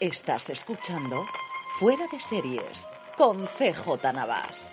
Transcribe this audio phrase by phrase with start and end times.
[0.00, 1.26] Estás escuchando
[1.78, 2.86] Fuera de Series
[3.18, 4.70] con CJ Navas.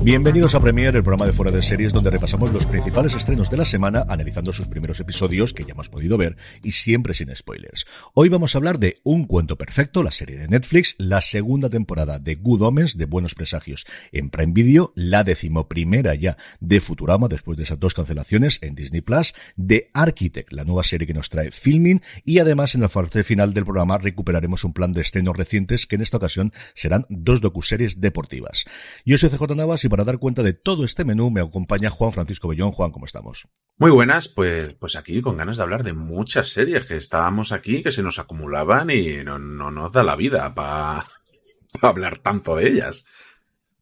[0.00, 3.58] Bienvenidos a Premier, el programa de fuera de series donde repasamos los principales estrenos de
[3.58, 7.65] la semana, analizando sus primeros episodios que ya hemos podido ver y siempre sin spoilers.
[8.14, 12.18] Hoy vamos a hablar de Un cuento perfecto, la serie de Netflix, la segunda temporada
[12.18, 17.58] de Good Omens, de Buenos Presagios en Prime Video, la decimoprimera ya de Futurama después
[17.58, 21.50] de esas dos cancelaciones en Disney Plus, de Architect, la nueva serie que nos trae
[21.50, 25.86] Filming y además en la parte final del programa recuperaremos un plan de estrenos recientes
[25.86, 28.64] que en esta ocasión serán dos docuseries deportivas.
[29.04, 32.12] Yo soy CJ Navas y para dar cuenta de todo este menú me acompaña Juan
[32.12, 32.72] Francisco Bellón.
[32.72, 33.48] Juan, ¿cómo estamos?
[33.78, 37.65] Muy buenas, pues, pues aquí con ganas de hablar de muchas series que estábamos aquí,
[37.66, 41.06] que se nos acumulaban y no, no nos da la vida para
[41.82, 43.06] hablar tanto de ellas.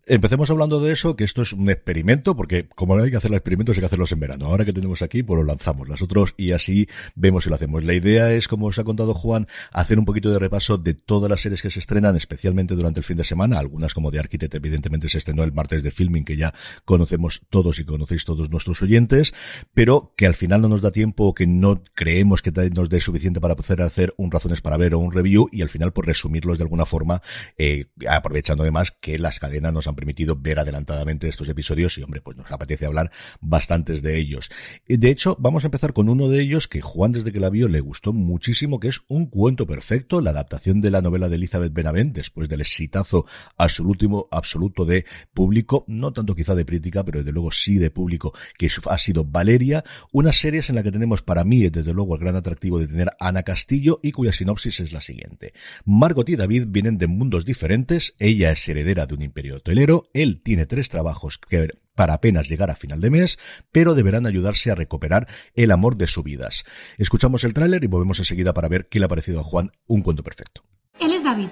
[0.07, 3.31] Empecemos hablando de eso, que esto es un experimento, porque como no hay que hacer
[3.31, 4.47] los experimentos, hay que hacerlos en verano.
[4.47, 7.85] Ahora que tenemos aquí, pues los lanzamos las otros y así vemos si lo hacemos.
[7.85, 11.31] La idea es, como os ha contado Juan, hacer un poquito de repaso de todas
[11.31, 13.59] las series que se estrenan, especialmente durante el fin de semana.
[13.59, 16.53] Algunas como de Architect, evidentemente se estrenó el martes de filming, que ya
[16.85, 19.33] conocemos todos y conocéis todos nuestros oyentes,
[19.73, 23.41] pero que al final no nos da tiempo, que no creemos que nos dé suficiente
[23.41, 26.59] para poder hacer un razones para ver o un review y al final, por resumirlos
[26.59, 27.23] de alguna forma,
[27.57, 32.21] eh, aprovechando además que las cadenas nos han permitido ver adelantadamente estos episodios y, hombre,
[32.21, 34.51] pues nos apetece hablar bastantes de ellos.
[34.89, 37.69] De hecho, vamos a empezar con uno de ellos que Juan desde que la vio
[37.69, 41.73] le gustó muchísimo, que es Un cuento perfecto, la adaptación de la novela de Elizabeth
[41.73, 47.33] Benavent después del exitazo absoluto, absoluto de público, no tanto quizá de crítica, pero desde
[47.33, 51.45] luego sí de público, que ha sido Valeria, una serie en la que tenemos para
[51.45, 55.01] mí, desde luego, el gran atractivo de tener Ana Castillo y cuya sinopsis es la
[55.01, 55.53] siguiente.
[55.85, 60.41] Margot y David vienen de mundos diferentes, ella es heredera de un imperio hotelero, él
[60.43, 63.39] tiene tres trabajos que para apenas llegar a final de mes,
[63.71, 66.65] pero deberán ayudarse a recuperar el amor de sus vidas.
[66.99, 70.03] Escuchamos el tráiler y volvemos enseguida para ver qué le ha parecido a Juan un
[70.03, 70.63] cuento perfecto.
[71.01, 71.49] Él es David.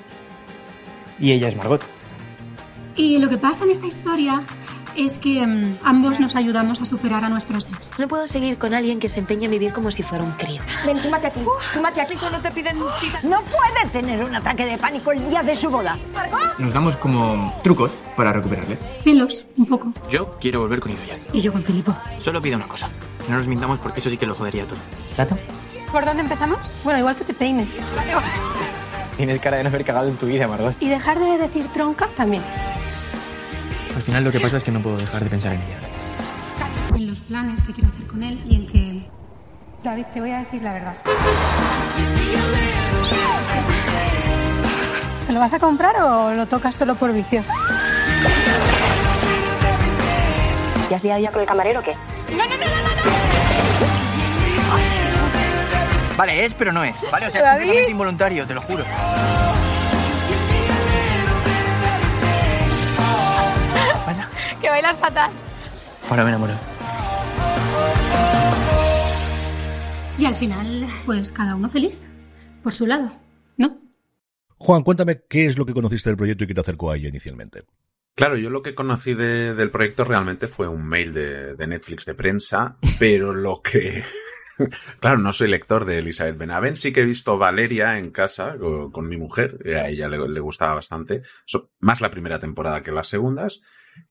[1.20, 1.82] Y ella es Margot.
[2.96, 4.44] Y lo que pasa en esta historia
[4.96, 7.98] es que mm, ambos nos ayudamos a superar a nuestros ex.
[7.98, 10.62] No puedo seguir con alguien que se empeña en vivir como si fuera un crío.
[10.86, 11.40] Ven, túmate aquí.
[11.72, 13.20] Túmate aquí cuando te piden cita.
[13.22, 15.98] No puede tener un ataque de pánico el día de su boda.
[16.58, 18.78] Nos damos como trucos para recuperarle.
[19.02, 19.92] Celos, un poco.
[20.08, 21.18] Yo quiero volver con Idoya.
[21.32, 21.94] Y yo con Filipo.
[22.20, 22.88] Solo pido una cosa.
[23.28, 24.78] No nos mintamos porque eso sí que lo jodería todo.
[25.14, 25.38] ¿Trato?
[25.90, 26.58] ¿Por dónde empezamos?
[26.84, 27.68] Bueno, igual que te peines.
[29.16, 30.74] Tienes cara de no haber cagado en tu vida, Margot.
[30.80, 32.42] Y dejar de decir tronca también.
[33.96, 35.78] Al final lo que pasa es que no puedo dejar de pensar en ella.
[36.94, 39.02] En los planes que quiero hacer con él y en que...
[39.84, 40.94] David, te voy a decir la verdad.
[45.26, 47.42] ¿Te lo vas a comprar o lo tocas solo por vicio?
[50.90, 51.94] ¿Ya has liado ya con el camarero o qué?
[56.16, 56.94] Vale, es, pero no es.
[57.10, 58.84] Vale, o sea, es completamente involuntario, te lo juro.
[64.72, 65.30] Bailas fatal.
[66.08, 66.54] Ahora me enamoro.
[70.18, 72.08] Y al final, pues cada uno feliz.
[72.62, 73.10] Por su lado,
[73.56, 73.78] ¿no?
[74.56, 77.08] Juan, cuéntame qué es lo que conociste del proyecto y qué te acercó a ella
[77.08, 77.64] inicialmente.
[78.14, 82.04] Claro, yo lo que conocí de- del proyecto realmente fue un mail de, de Netflix
[82.04, 84.04] de prensa, pero lo que...
[85.00, 88.92] Claro, no soy lector de Elizabeth Benavent, sí que he visto Valeria en casa con,
[88.92, 92.82] con mi mujer, y a ella le, le gustaba bastante, So- más la primera temporada
[92.82, 93.62] que las segundas.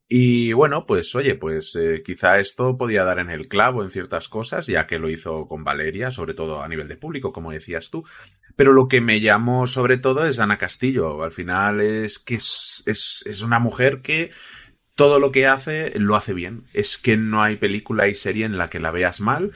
[0.08, 4.28] Y bueno, pues oye, pues eh, quizá esto podía dar en el clavo en ciertas
[4.28, 7.90] cosas, ya que lo hizo con Valeria, sobre todo a nivel de público, como decías
[7.90, 8.04] tú.
[8.58, 11.24] Pero lo que me llamó sobre todo es Ana Castillo.
[11.24, 14.32] Al final es que es, es, es una mujer que
[14.96, 16.66] todo lo que hace lo hace bien.
[16.74, 19.54] Es que no hay película y serie en la que la veas mal.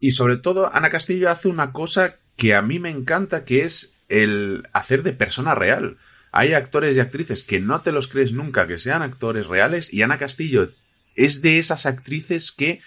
[0.00, 3.94] Y sobre todo, Ana Castillo hace una cosa que a mí me encanta, que es
[4.08, 5.98] el hacer de persona real.
[6.36, 10.02] Hay actores y actrices que no te los crees nunca que sean actores reales y
[10.02, 10.72] Ana Castillo
[11.14, 12.80] es de esas actrices que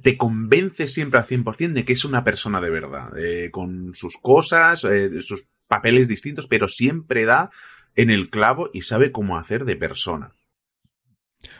[0.00, 4.16] te convence siempre al 100% de que es una persona de verdad, eh, con sus
[4.16, 7.50] cosas, eh, sus papeles distintos, pero siempre da
[7.96, 10.32] en el clavo y sabe cómo hacer de persona.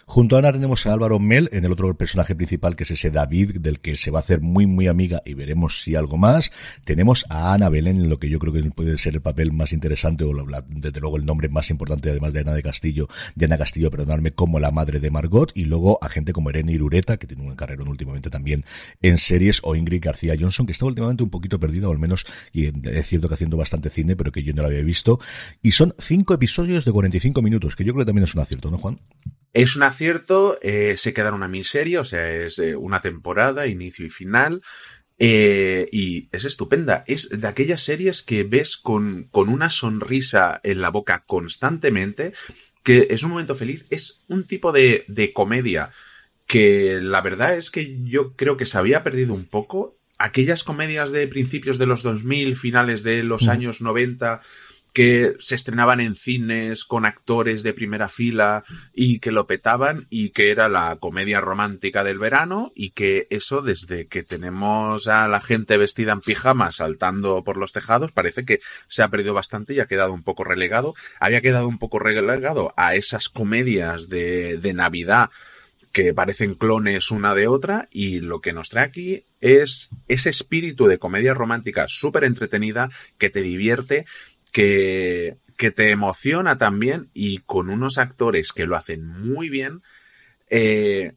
[0.07, 3.11] Junto a Ana tenemos a Álvaro Mel en el otro personaje principal, que es ese
[3.11, 6.53] David, del que se va a hacer muy, muy amiga y veremos si algo más.
[6.85, 9.73] Tenemos a Ana Belén en lo que yo creo que puede ser el papel más
[9.73, 13.47] interesante o la- desde luego el nombre más importante, además de Ana de Castillo, de
[13.47, 15.51] Ana Castillo, perdonadme, como la madre de Margot.
[15.55, 18.65] Y luego a gente como Irene Irureta, que tiene un carrerón últimamente también
[19.01, 22.25] en series, o Ingrid García Johnson, que está últimamente un poquito perdida, o al menos,
[22.53, 25.19] y es cierto que haciendo bastante cine, pero que yo no la había visto.
[25.63, 28.71] Y son cinco episodios de 45 minutos, que yo creo que también es un acierto,
[28.71, 28.99] ¿no, Juan?
[29.53, 33.67] Es un acierto, eh, se queda en una miniserie, o sea, es eh, una temporada,
[33.67, 34.63] inicio y final.
[35.19, 37.05] Eh, y es estupenda.
[37.07, 42.33] Es de aquellas series que ves con, con una sonrisa en la boca constantemente,
[42.83, 43.85] que es un momento feliz.
[43.91, 45.93] Es un tipo de, de comedia
[46.47, 49.97] que la verdad es que yo creo que se había perdido un poco.
[50.19, 54.41] Aquellas comedias de principios de los 2000, finales de los años 90,
[54.93, 60.31] que se estrenaban en cines con actores de primera fila y que lo petaban y
[60.31, 65.41] que era la comedia romántica del verano y que eso desde que tenemos a la
[65.41, 69.81] gente vestida en pijama saltando por los tejados parece que se ha perdido bastante y
[69.81, 70.95] ha quedado un poco relegado.
[71.21, 75.31] Había quedado un poco relegado a esas comedias de, de Navidad
[75.93, 80.87] que parecen clones una de otra y lo que nos trae aquí es ese espíritu
[80.87, 82.89] de comedia romántica súper entretenida
[83.19, 84.07] que te divierte
[84.53, 89.83] que, que te emociona también y con unos actores que lo hacen muy bien,
[90.51, 91.15] eh,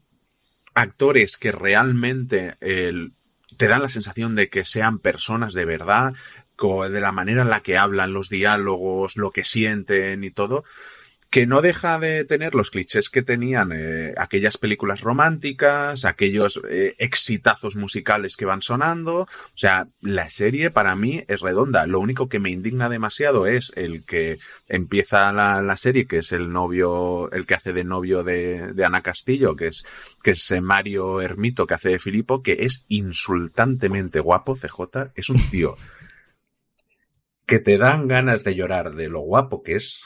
[0.74, 6.14] actores que realmente te dan la sensación de que sean personas de verdad,
[6.58, 10.64] de la manera en la que hablan, los diálogos, lo que sienten y todo
[11.36, 16.94] que no deja de tener los clichés que tenían eh, aquellas películas románticas, aquellos eh,
[16.96, 19.24] exitazos musicales que van sonando.
[19.24, 21.86] O sea, la serie para mí es redonda.
[21.86, 26.32] Lo único que me indigna demasiado es el que empieza la, la serie, que es
[26.32, 29.84] el novio, el que hace de novio de, de Ana Castillo, que es,
[30.22, 35.28] que es eh, Mario Hermito, que hace de Filipo, que es insultantemente guapo, CJ, es
[35.28, 35.76] un tío
[37.46, 40.00] que te dan ganas de llorar de lo guapo que es.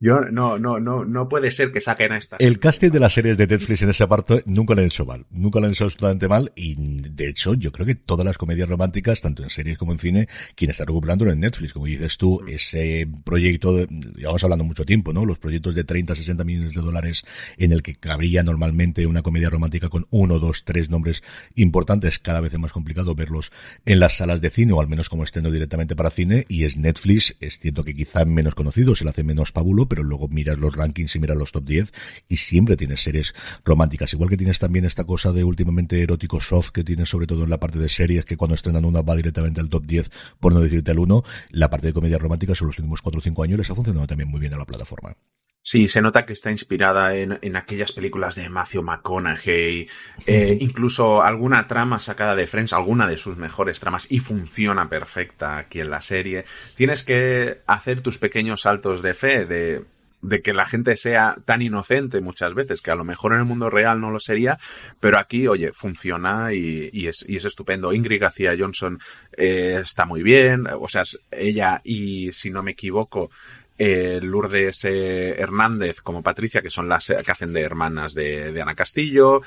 [0.00, 2.36] Yo no, no, no, no puede ser que saquen a esta.
[2.38, 5.26] El casting de las series de Netflix en esa parte nunca lo han hecho mal.
[5.30, 6.52] Nunca lo han hecho absolutamente mal.
[6.54, 9.98] Y de hecho, yo creo que todas las comedias románticas, tanto en series como en
[9.98, 11.72] cine, quien está recuperando en Netflix.
[11.72, 12.48] Como dices tú, mm.
[12.48, 15.24] ese proyecto, de, llevamos hablando mucho tiempo, ¿no?
[15.24, 17.24] Los proyectos de 30, 60 millones de dólares
[17.56, 21.22] en el que cabría normalmente una comedia romántica con uno, dos, tres nombres
[21.54, 23.52] importantes, cada vez es más complicado verlos
[23.84, 26.44] en las salas de cine, o al menos como estén directamente para cine.
[26.48, 29.52] Y es Netflix, es cierto que quizá menos conocido, se le hace menos
[29.88, 31.92] pero luego miras los rankings y miras los top 10
[32.28, 33.34] y siempre tienes series
[33.64, 34.12] románticas.
[34.12, 37.50] Igual que tienes también esta cosa de últimamente erótico soft que tienes sobre todo en
[37.50, 40.10] la parte de series, que cuando estrenan una va directamente al top 10,
[40.40, 41.22] por no decirte al 1.
[41.50, 44.06] La parte de comedia romántica son los últimos 4 o 5 años les ha funcionado
[44.06, 45.16] también muy bien a la plataforma.
[45.62, 49.86] Sí, se nota que está inspirada en, en aquellas películas de Matthew McConaughey,
[50.26, 55.58] eh, incluso alguna trama sacada de Friends, alguna de sus mejores tramas, y funciona perfecta
[55.58, 56.46] aquí en la serie.
[56.74, 59.84] Tienes que hacer tus pequeños saltos de fe, de,
[60.22, 63.44] de que la gente sea tan inocente muchas veces, que a lo mejor en el
[63.44, 64.58] mundo real no lo sería,
[65.00, 67.92] pero aquí, oye, funciona y, y, es, y es estupendo.
[67.92, 68.98] Ingrid García Johnson
[69.36, 73.30] eh, está muy bien, o sea, ella y, si no me equivoco,
[73.78, 78.62] eh, Lourdes eh, Hernández como Patricia, que son las que hacen de hermanas de, de
[78.62, 79.40] Ana Castillo,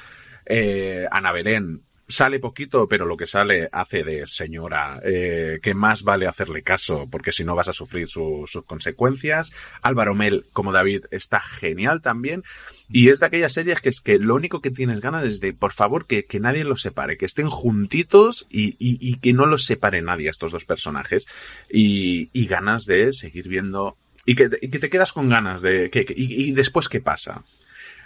[0.45, 6.03] eh, Ana Belén sale poquito, pero lo que sale hace de señora, eh, que más
[6.03, 9.53] vale hacerle caso, porque si no vas a sufrir sus consecuencias.
[9.81, 12.43] Álvaro Mel, como David, está genial también.
[12.89, 15.53] Y es de aquellas series que es que lo único que tienes ganas es de,
[15.53, 19.45] por favor, que, que nadie los separe, que estén juntitos y, y, y, que no
[19.45, 21.27] los separe nadie estos dos personajes.
[21.69, 23.95] Y, y ganas de seguir viendo
[24.25, 27.43] y que, y que te quedas con ganas de que, y, y después qué pasa.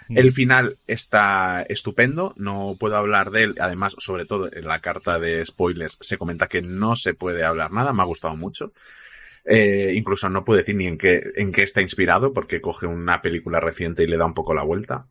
[0.08, 5.18] El final está estupendo, no puedo hablar de él, además, sobre todo en la carta
[5.18, 8.72] de spoilers se comenta que no se puede hablar nada, me ha gustado mucho.
[9.44, 13.20] Eh, incluso no puedo decir ni en qué, en qué está inspirado, porque coge una
[13.20, 15.06] película reciente y le da un poco la vuelta.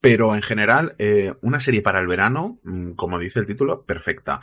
[0.00, 4.40] Pero en general, eh, una serie para el verano, mm, como dice el título, perfecta.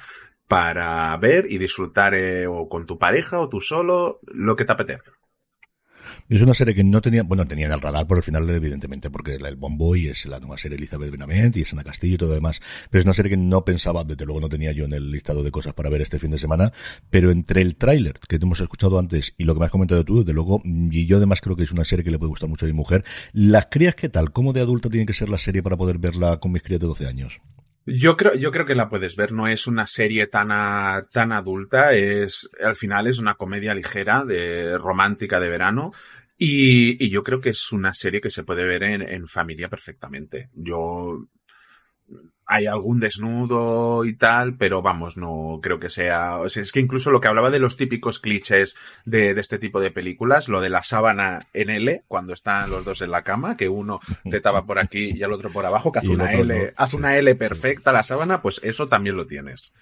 [0.47, 4.71] Para ver y disfrutar eh, o con tu pareja o tú solo, lo que te
[4.71, 5.18] apetezca.
[6.29, 9.09] Es una serie que no tenía, bueno, tenía en el radar por el final, evidentemente,
[9.09, 12.35] porque el Bomboy es la nueva serie Elizabeth Benavent y es Castillo y todo lo
[12.35, 12.61] demás.
[12.91, 15.41] Pero es una serie que no pensaba, desde luego no tenía yo en el listado
[15.43, 16.71] de cosas para ver este fin de semana.
[17.09, 20.19] Pero entre el tráiler que hemos escuchado antes y lo que me has comentado tú,
[20.19, 22.65] desde luego, y yo además creo que es una serie que le puede gustar mucho
[22.65, 23.03] a mi mujer.
[23.33, 24.31] ¿Las crías qué tal?
[24.31, 26.85] ¿Cómo de adulta tiene que ser la serie para poder verla con mis crías de
[26.85, 27.41] 12 años?
[27.87, 31.31] Yo creo, yo creo que la puedes ver, no es una serie tan, a, tan
[31.31, 35.91] adulta, es, al final es una comedia ligera, de romántica de verano,
[36.39, 39.67] y, y, yo creo que es una serie que se puede ver en, en, familia
[39.67, 40.49] perfectamente.
[40.53, 41.27] Yo
[42.45, 46.37] hay algún desnudo y tal, pero vamos, no creo que sea.
[46.37, 49.59] O sea, es que incluso lo que hablaba de los típicos clichés de, de, este
[49.59, 53.23] tipo de películas, lo de la sábana en L, cuando están los dos en la
[53.23, 53.99] cama, que uno
[54.31, 57.17] te tapa por aquí y el otro por abajo, que hace una L, hace una
[57.17, 59.73] L perfecta la sábana, pues eso también lo tienes.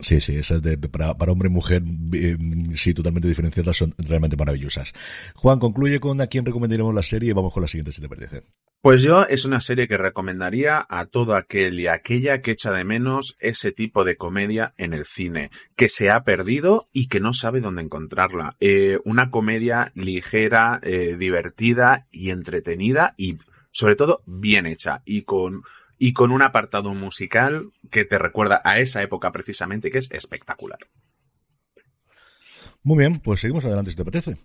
[0.00, 1.82] Sí, sí, esas de, para, para hombre y mujer,
[2.14, 2.36] eh,
[2.74, 4.92] sí, totalmente diferenciadas, son realmente maravillosas.
[5.34, 8.08] Juan, concluye con a quién recomendaremos la serie y vamos con la siguiente, si te
[8.08, 8.42] parece.
[8.80, 12.82] Pues yo es una serie que recomendaría a todo aquel y aquella que echa de
[12.82, 17.32] menos ese tipo de comedia en el cine, que se ha perdido y que no
[17.32, 18.56] sabe dónde encontrarla.
[18.58, 23.38] Eh, una comedia ligera, eh, divertida y entretenida y
[23.70, 25.62] sobre todo bien hecha y con
[26.04, 30.80] y con un apartado musical que te recuerda a esa época precisamente que es espectacular.
[32.82, 34.36] Muy bien, pues seguimos adelante si te parece.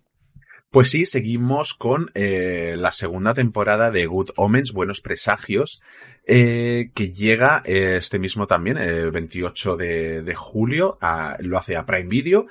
[0.70, 5.82] Pues sí, seguimos con eh, la segunda temporada de Good Omens, Buenos Presagios,
[6.28, 11.76] eh, que llega eh, este mismo también, el 28 de, de julio, a, lo hace
[11.76, 12.46] a Prime Video,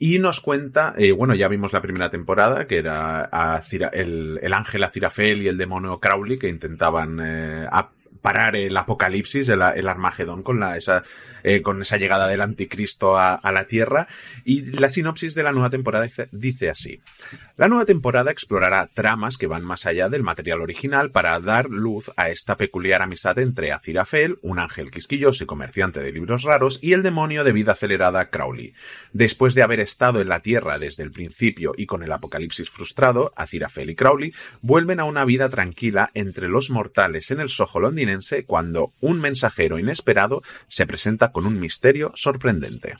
[0.00, 4.40] y nos cuenta, eh, bueno, ya vimos la primera temporada, que era a Cira, el,
[4.42, 9.62] el ángel Azirafel y el demonio Crowley, que intentaban eh, a- parar el apocalipsis, el,
[9.62, 11.02] Armagedón, con la, esa,
[11.42, 14.08] eh, con esa llegada del anticristo a, la Tierra.
[14.44, 17.00] Y la sinopsis de la nueva temporada dice, dice así.
[17.56, 22.10] La nueva temporada explorará tramas que van más allá del material original para dar luz
[22.16, 26.92] a esta peculiar amistad entre Azirafel, un ángel quisquilloso y comerciante de libros raros, y
[26.92, 28.74] el demonio de vida acelerada Crowley.
[29.12, 33.32] Después de haber estado en la Tierra desde el principio y con el apocalipsis frustrado,
[33.36, 38.07] Azirafel y Crowley vuelven a una vida tranquila entre los mortales en el Soho londinense
[38.46, 42.96] cuando un mensajero inesperado se presenta con un misterio sorprendente.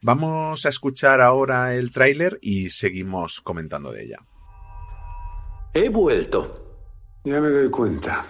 [0.00, 4.18] Vamos a escuchar ahora el tráiler y seguimos comentando de ella.
[5.74, 6.58] He vuelto.
[7.24, 8.24] Ya me doy cuenta.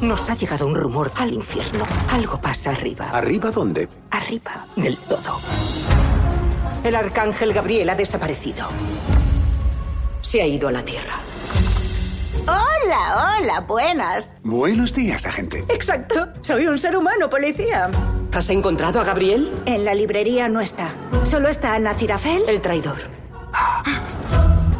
[0.00, 1.86] Nos ha llegado un rumor al infierno.
[2.10, 3.10] Algo pasa arriba.
[3.10, 3.88] ¿Arriba dónde?
[4.10, 5.38] Arriba del todo.
[6.84, 8.68] El arcángel Gabriel ha desaparecido.
[10.20, 11.20] Se ha ido a la tierra.
[12.48, 14.28] Hola, hola, buenas.
[14.42, 15.64] Buenos días, agente.
[15.68, 16.28] Exacto.
[16.40, 17.90] Soy un ser humano, policía.
[18.32, 19.52] ¿Has encontrado a Gabriel?
[19.66, 20.88] En la librería no está.
[21.30, 22.96] Solo está Ana Cirafel El traidor.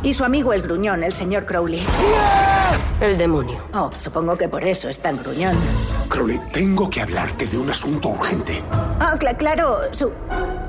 [0.03, 1.85] y su amigo el gruñón, el señor Crowley.
[3.03, 3.63] El demonio.
[3.75, 5.57] Oh, supongo que por eso es tan gruñón.
[6.09, 8.63] Crowley, tengo que hablarte de un asunto urgente.
[8.73, 10.11] Ah, cla- claro, su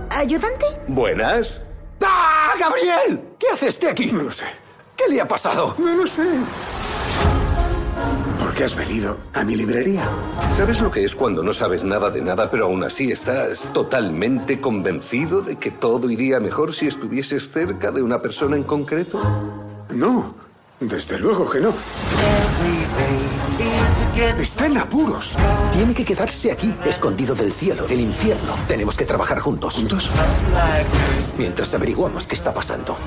[0.09, 0.65] ayudante.
[0.87, 1.61] Buenas.
[2.03, 3.21] ¡Ah, Gabriel!
[3.39, 4.11] ¿Qué hace este aquí?
[4.11, 4.45] No lo sé.
[4.97, 5.75] ¿Qué le ha pasado?
[5.77, 6.23] No lo sé.
[8.59, 10.03] ¿Por qué has venido a mi librería?
[10.57, 14.59] ¿Sabes lo que es cuando no sabes nada de nada, pero aún así estás totalmente
[14.59, 19.21] convencido de que todo iría mejor si estuvieses cerca de una persona en concreto?
[19.91, 20.35] No,
[20.81, 21.73] desde luego que no.
[24.37, 25.37] Está en apuros.
[25.71, 28.55] Tiene que quedarse aquí, escondido del cielo, del infierno.
[28.67, 29.75] Tenemos que trabajar juntos.
[29.75, 30.11] ¿Juntos?
[31.37, 32.97] Mientras averiguamos qué está pasando.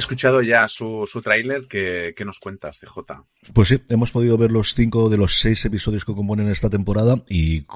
[0.00, 1.66] He escuchado ya su, su tráiler.
[1.68, 3.22] ¿Qué, ¿Qué nos cuentas, CJ?
[3.52, 7.16] Pues sí, hemos podido ver los cinco de los seis episodios que componen esta temporada
[7.28, 7.66] y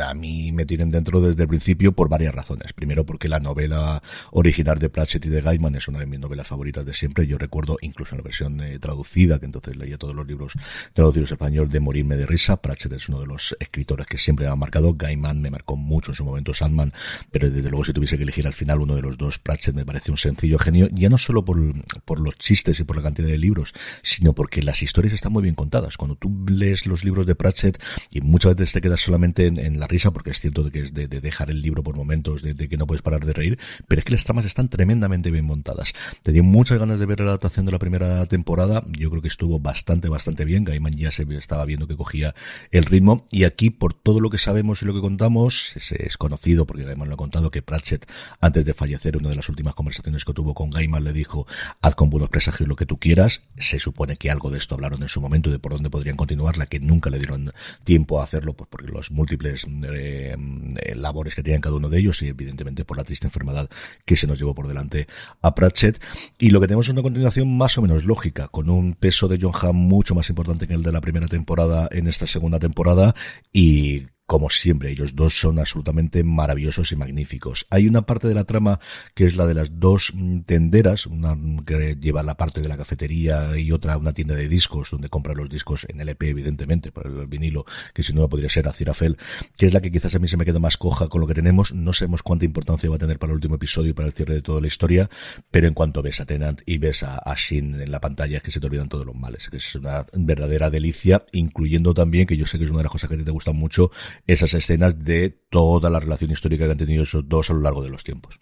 [0.00, 2.72] a mí me tienen dentro desde el principio por varias razones.
[2.72, 6.46] Primero porque la novela original de Pratchett y de Gaiman es una de mis novelas
[6.46, 7.26] favoritas de siempre.
[7.26, 10.52] Yo recuerdo incluso en la versión eh, traducida, que entonces leía todos los libros
[10.92, 12.62] traducidos español, de Morirme de risa.
[12.62, 14.94] Pratchett es uno de los escritores que siempre me ha marcado.
[14.94, 16.92] Gaiman me marcó mucho en su momento Sandman,
[17.32, 19.84] pero desde luego si tuviese que elegir al final uno de los dos, Pratchett me
[19.84, 21.55] parece un sencillo genio, ya no solo por,
[22.04, 23.72] por los chistes y por la cantidad de libros,
[24.02, 25.96] sino porque las historias están muy bien contadas.
[25.96, 29.86] Cuando tú lees los libros de Pratchett y muchas veces te quedas solamente en, la
[29.86, 32.54] risa, porque es cierto de que es de, de dejar el libro por momentos, de,
[32.54, 35.44] de que no puedes parar de reír, pero es que las tramas están tremendamente bien
[35.44, 35.92] montadas.
[36.22, 39.60] Tenía muchas ganas de ver la adaptación de la primera temporada, yo creo que estuvo
[39.60, 42.34] bastante, bastante bien, Gaiman ya se estaba viendo que cogía
[42.70, 46.16] el ritmo, y aquí, por todo lo que sabemos y lo que contamos, es, es
[46.16, 48.06] conocido, porque Gaiman lo ha contado, que Pratchett,
[48.40, 51.45] antes de fallecer, una de las últimas conversaciones que tuvo con Gaiman, le dijo,
[51.80, 55.02] haz con buenos presagios lo que tú quieras, se supone que algo de esto hablaron
[55.02, 57.52] en su momento, de por dónde podrían continuar, la que nunca le dieron
[57.84, 60.36] tiempo a hacerlo, pues porque los múltiples eh,
[60.76, 63.68] eh, labores que tenían cada uno de ellos, y evidentemente por la triste enfermedad
[64.04, 65.06] que se nos llevó por delante
[65.42, 66.00] a Pratchett,
[66.38, 69.38] y lo que tenemos es una continuación más o menos lógica, con un peso de
[69.40, 73.14] John Hamm mucho más importante que el de la primera temporada en esta segunda temporada,
[73.52, 77.66] y como siempre, ellos dos son absolutamente maravillosos y magníficos.
[77.70, 78.80] Hay una parte de la trama
[79.14, 80.12] que es la de las dos
[80.46, 84.90] tenderas, una que lleva la parte de la cafetería y otra una tienda de discos,
[84.90, 87.64] donde compra los discos en LP, evidentemente, por el vinilo,
[87.94, 89.16] que si no podría ser a Cirafel,
[89.56, 91.34] que es la que quizás a mí se me queda más coja con lo que
[91.34, 91.72] tenemos.
[91.72, 94.34] No sabemos cuánta importancia va a tener para el último episodio y para el cierre
[94.34, 95.08] de toda la historia,
[95.50, 98.42] pero en cuanto ves a Tenant y ves a, a Shin en la pantalla, es
[98.42, 102.46] que se te olvidan todos los males, es una verdadera delicia, incluyendo también, que yo
[102.46, 103.90] sé que es una de las cosas que a ti te gustan mucho,
[104.26, 107.82] esas escenas de toda la relación histórica que han tenido esos dos a lo largo
[107.82, 108.38] de los tiempos.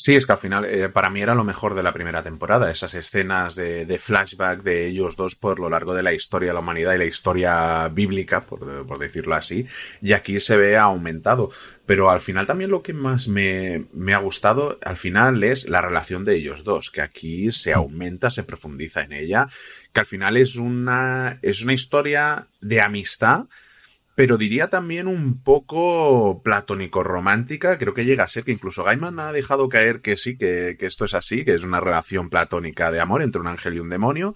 [0.00, 2.70] Sí, es que al final eh, para mí era lo mejor de la primera temporada,
[2.70, 6.54] esas escenas de, de, flashback de ellos dos por lo largo de la historia de
[6.54, 9.66] la humanidad y la historia bíblica, por, por decirlo así,
[10.00, 11.50] y aquí se ve aumentado.
[11.84, 15.80] Pero al final también lo que más me, me ha gustado al final es la
[15.80, 19.48] relación de ellos dos, que aquí se aumenta, se profundiza en ella,
[19.92, 23.46] que al final es una, es una historia de amistad,
[24.18, 27.78] pero diría también un poco platónico-romántica.
[27.78, 30.86] Creo que llega a ser que incluso Gaiman ha dejado caer que sí, que, que,
[30.86, 33.90] esto es así, que es una relación platónica de amor entre un ángel y un
[33.90, 34.34] demonio.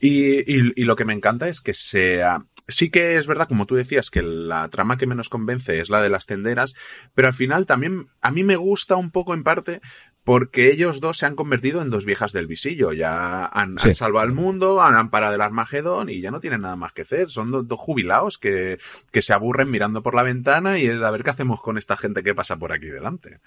[0.00, 3.66] Y, y, y lo que me encanta es que sea, sí que es verdad, como
[3.66, 6.74] tú decías, que la trama que menos convence es la de las tenderas,
[7.14, 9.80] pero al final también a mí me gusta un poco en parte
[10.24, 12.92] porque ellos dos se han convertido en dos viejas del visillo.
[12.92, 13.88] Ya han, sí.
[13.88, 17.02] han salvado al mundo, han amparado el Armagedón y ya no tienen nada más que
[17.02, 17.30] hacer.
[17.30, 18.78] Son dos, dos, jubilados que,
[19.12, 22.22] que se aburren mirando por la ventana y a ver qué hacemos con esta gente
[22.22, 23.40] que pasa por aquí delante.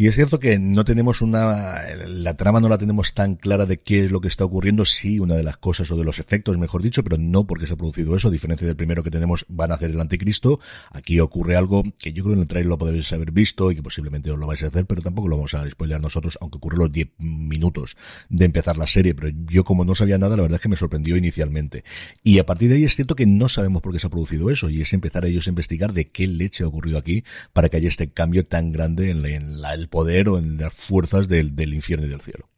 [0.00, 3.78] Y es cierto que no tenemos una, la trama no la tenemos tan clara de
[3.78, 6.56] qué es lo que está ocurriendo, sí, una de las cosas o de los efectos,
[6.56, 9.44] mejor dicho, pero no porque se ha producido eso, a diferencia del primero que tenemos,
[9.48, 10.60] van a hacer el anticristo.
[10.92, 13.82] Aquí ocurre algo que yo creo en el trailer lo podéis haber visto y que
[13.82, 16.76] posiblemente os lo vais a hacer, pero tampoco lo vamos a spoilear nosotros, aunque ocurre
[16.76, 17.96] los 10 minutos
[18.28, 20.76] de empezar la serie, pero yo como no sabía nada, la verdad es que me
[20.76, 21.82] sorprendió inicialmente.
[22.22, 24.48] Y a partir de ahí es cierto que no sabemos por qué se ha producido
[24.48, 27.78] eso, y es empezar ellos a investigar de qué leche ha ocurrido aquí para que
[27.78, 31.28] haya este cambio tan grande en, la, en la, el poder o en las fuerzas
[31.28, 32.48] del, del infierno y del cielo.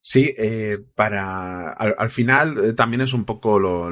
[0.00, 3.90] Sí, eh, para al, al final eh, también es un poco lo,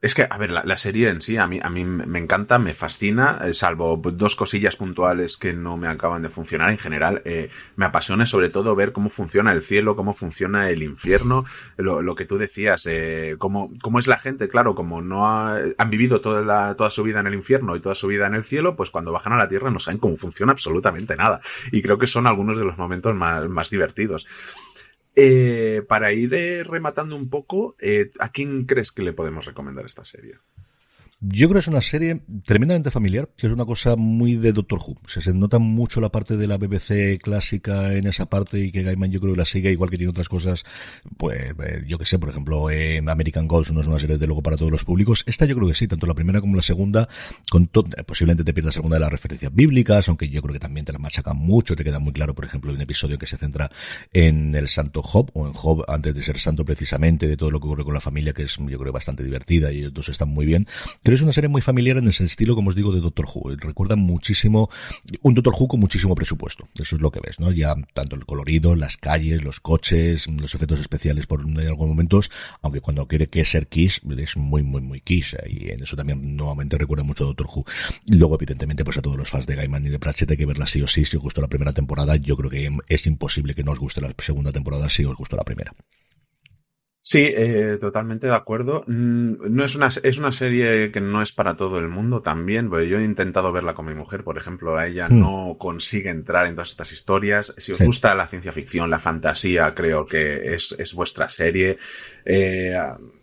[0.00, 2.58] es que, a ver, la, la, serie en sí a mí, a mí me encanta,
[2.58, 6.70] me fascina, eh, salvo dos cosillas puntuales que no me acaban de funcionar.
[6.70, 10.84] En general, eh, me apasiona sobre todo ver cómo funciona el cielo, cómo funciona el
[10.84, 11.44] infierno,
[11.76, 15.58] lo, lo que tú decías, eh, cómo, cómo es la gente, claro, como no ha,
[15.76, 18.34] han vivido toda, la, toda su vida en el infierno y toda su vida en
[18.34, 21.40] el cielo, pues cuando bajan a la tierra no saben cómo funciona absolutamente nada.
[21.72, 24.28] Y creo que son algunos de los momentos más, más divertidos.
[25.20, 29.84] Eh, para ir eh, rematando un poco, eh, ¿a quién crees que le podemos recomendar
[29.84, 30.36] esta serie?
[31.20, 34.78] Yo creo que es una serie tremendamente familiar, que es una cosa muy de Doctor
[34.78, 34.98] Who.
[35.08, 39.10] Se nota mucho la parte de la BBC clásica en esa parte y que Gaiman
[39.10, 40.64] yo creo que la sigue, igual que tiene otras cosas,
[41.16, 44.26] pues eh, yo que sé, por ejemplo, eh, American Gods no es una serie de
[44.28, 45.24] luego para todos los públicos.
[45.26, 47.08] Esta yo creo que sí, tanto la primera como la segunda,
[47.50, 50.92] con posiblemente te pierdas alguna de las referencias bíblicas, aunque yo creo que también te
[50.92, 53.68] la machacan mucho, te queda muy claro, por ejemplo, un episodio que se centra
[54.12, 57.58] en el santo Job, o en Job antes de ser santo precisamente, de todo lo
[57.58, 60.46] que ocurre con la familia, que es yo creo bastante divertida y ellos están muy
[60.46, 60.68] bien.
[61.08, 63.56] Pero es una serie muy familiar en ese estilo, como os digo, de Doctor Who.
[63.56, 64.68] Recuerda muchísimo,
[65.22, 66.68] un Doctor Who con muchísimo presupuesto.
[66.74, 67.50] Eso es lo que ves, ¿no?
[67.50, 72.30] Ya tanto el colorido, las calles, los coches, los efectos especiales por en algunos momentos,
[72.60, 75.34] aunque cuando quiere que ser Kiss, es muy, muy, muy Kiss.
[75.48, 77.64] Y en eso también nuevamente recuerda mucho a Doctor Who.
[78.08, 80.66] Luego, evidentemente, pues a todos los fans de Gaiman y de Pratchett hay que verla
[80.66, 81.06] sí o sí.
[81.06, 84.02] Si os gustó la primera temporada, yo creo que es imposible que no os guste
[84.02, 85.72] la segunda temporada si os gustó la primera.
[87.10, 88.84] Sí, eh, totalmente de acuerdo.
[88.86, 92.98] No es una, es una serie que no es para todo el mundo también, yo
[92.98, 95.18] he intentado verla con mi mujer, por ejemplo, a ella mm.
[95.18, 97.54] no consigue entrar en todas estas historias.
[97.56, 97.86] Si os sí.
[97.86, 101.78] gusta la ciencia ficción, la fantasía, creo que es, es vuestra serie.
[102.26, 102.76] Eh,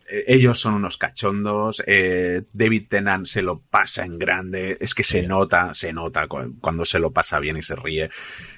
[0.08, 5.22] ellos son unos cachondos, eh, David Tennant se lo pasa en grande, es que se
[5.28, 8.10] nota, se nota cuando se lo pasa bien y se ríe.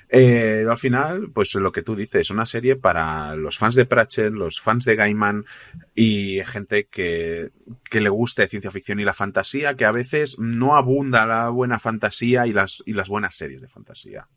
[0.09, 4.31] Eh, al final, pues lo que tú dices, una serie para los fans de Pratchett,
[4.31, 5.45] los fans de Gaiman
[5.93, 7.51] y gente que,
[7.89, 11.79] que le guste ciencia ficción y la fantasía, que a veces no abunda la buena
[11.79, 14.27] fantasía y las, y las buenas series de fantasía.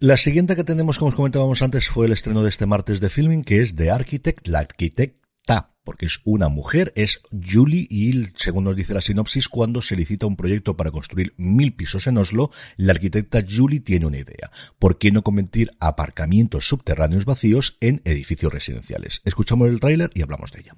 [0.00, 3.08] La siguiente que tenemos, como os comentábamos antes, fue el estreno de este martes de
[3.08, 4.58] filming, que es The Architect, la
[5.44, 9.96] arquitecta porque es una mujer, es Julie y, según nos dice la sinopsis, cuando se
[9.96, 14.50] licita un proyecto para construir mil pisos en Oslo, la arquitecta Julie tiene una idea.
[14.78, 19.20] ¿Por qué no convertir aparcamientos subterráneos vacíos en edificios residenciales?
[19.26, 20.74] Escuchamos el tráiler y hablamos de ella.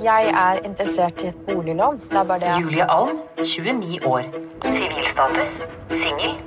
[0.00, 1.98] Jeg er interessert i et boliglån.
[1.98, 4.22] Det er bare det Julie Alm, 29 år.
[4.64, 5.50] Sivilstatus
[5.90, 6.38] singel.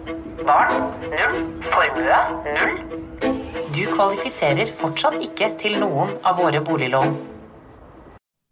[0.41, 0.73] Barn
[1.11, 1.35] null.
[1.69, 2.17] Formue
[2.55, 2.73] null.
[3.75, 7.32] Du kvalifiserer fortsatt ikke til noen av våre boliglån.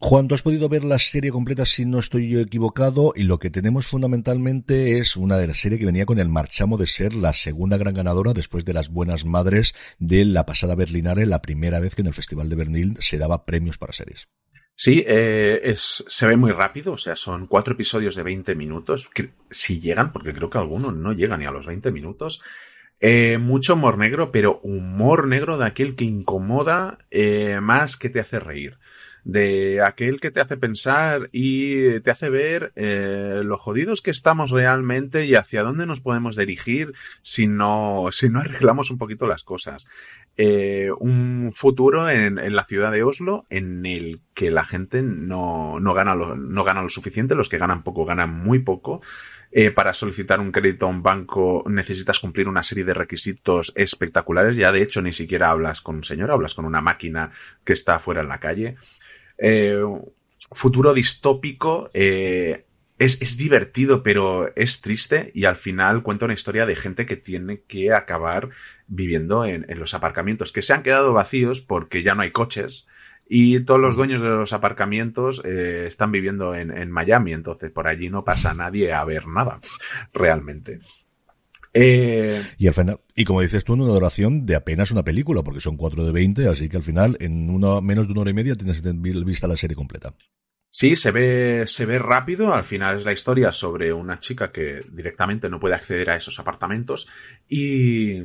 [0.04, 3.38] Juan, tú has podido ver la serie completa si no estoy yo equivocado y lo
[3.38, 7.14] que tenemos fundamentalmente es una de las series que venía con el marchamo de ser
[7.14, 11.80] la segunda gran ganadora después de las buenas madres de la pasada Berlinare, la primera
[11.80, 14.28] vez que en el Festival de Berlín se daba premios para series.
[14.74, 19.12] Sí, eh, es, se ve muy rápido, o sea, son cuatro episodios de 20 minutos,
[19.52, 22.42] si llegan, porque creo que algunos no llegan ni a los 20 minutos.
[23.00, 28.20] Eh, mucho humor negro, pero humor negro de aquel que incomoda eh, más que te
[28.20, 28.80] hace reír.
[29.24, 34.52] De aquel que te hace pensar y te hace ver eh, lo jodidos que estamos
[34.52, 39.44] realmente y hacia dónde nos podemos dirigir si no, si no arreglamos un poquito las
[39.44, 39.86] cosas.
[40.38, 45.80] Eh, un futuro en, en, la ciudad de Oslo en el que la gente no,
[45.80, 49.02] no, gana lo, no gana lo suficiente, los que ganan poco ganan muy poco.
[49.54, 54.56] Eh, para solicitar un crédito a un banco necesitas cumplir una serie de requisitos espectaculares.
[54.56, 57.32] Ya de hecho ni siquiera hablas con un señor, hablas con una máquina
[57.66, 58.78] que está afuera en la calle.
[59.42, 59.84] Eh,
[60.52, 61.90] futuro distópico.
[61.94, 62.66] Eh,
[63.00, 67.18] es, es, divertido, pero es triste y al final cuenta una historia de gente que
[67.18, 68.50] tiene que acabar
[68.86, 72.86] viviendo en, en los aparcamientos que se han quedado vacíos porque ya no hay coches
[73.34, 77.88] y todos los dueños de los aparcamientos eh, están viviendo en, en, Miami, entonces por
[77.88, 79.62] allí no pasa nadie a ver nada,
[80.14, 80.82] realmente.
[81.74, 85.42] Eh, y al final, y como dices tú, en una duración de apenas una película,
[85.42, 88.32] porque son 4 de 20, así que al final, en una, menos de una hora
[88.32, 88.82] y media, tienes
[89.26, 90.14] vista la serie completa.
[90.74, 92.54] Sí, se ve, se ve rápido.
[92.54, 96.40] Al final es la historia sobre una chica que directamente no puede acceder a esos
[96.40, 97.10] apartamentos
[97.48, 98.22] y,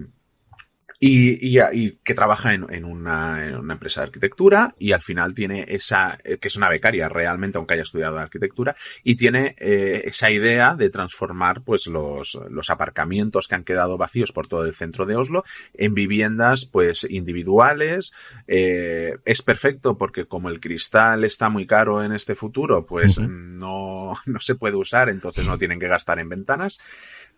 [0.99, 5.03] y, y, y, que trabaja en, en, una, en, una, empresa de arquitectura y al
[5.03, 9.55] final tiene esa, eh, que es una becaria realmente, aunque haya estudiado arquitectura, y tiene
[9.59, 14.65] eh, esa idea de transformar pues los, los aparcamientos que han quedado vacíos por todo
[14.65, 18.13] el centro de Oslo en viviendas pues individuales.
[18.47, 23.23] Eh, es perfecto porque como el cristal está muy caro en este futuro, pues uh
[23.23, 23.29] -huh.
[23.29, 26.79] no, no se puede usar, entonces no tienen que gastar en ventanas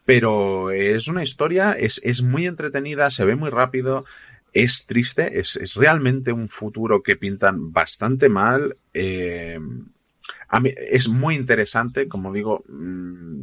[0.09, 4.07] pero es una historia, es, es muy entretenida, se ve muy rápido,
[4.55, 8.79] es triste, es, es realmente un futuro que pintan bastante mal.
[8.95, 9.61] Eh,
[10.49, 13.43] a mí, es muy interesante, como digo, mmm,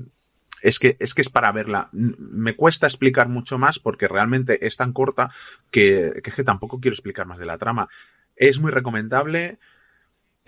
[0.63, 1.89] es que, es que es para verla.
[1.91, 5.30] Me cuesta explicar mucho más porque realmente es tan corta
[5.69, 7.89] que, que, que tampoco quiero explicar más de la trama.
[8.36, 9.60] Es muy recomendable.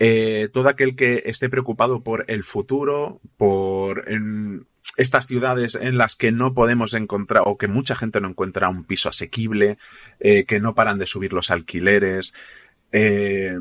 [0.00, 6.16] Eh, todo aquel que esté preocupado por el futuro, por en, estas ciudades en las
[6.16, 9.78] que no podemos encontrar o que mucha gente no encuentra un piso asequible,
[10.20, 12.34] eh, que no paran de subir los alquileres.
[12.90, 13.58] Eh,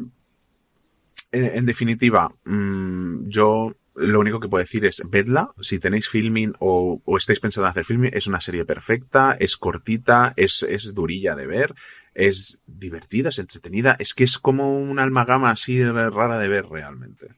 [1.31, 5.51] en, definitiva, mmm, yo lo único que puedo decir es vedla.
[5.59, 9.57] Si tenéis filming o, o, estáis pensando en hacer filming, es una serie perfecta, es
[9.57, 11.75] cortita, es, es durilla de ver,
[12.13, 13.95] es divertida, es entretenida.
[13.99, 17.35] Es que es como una almagama así rara de ver realmente.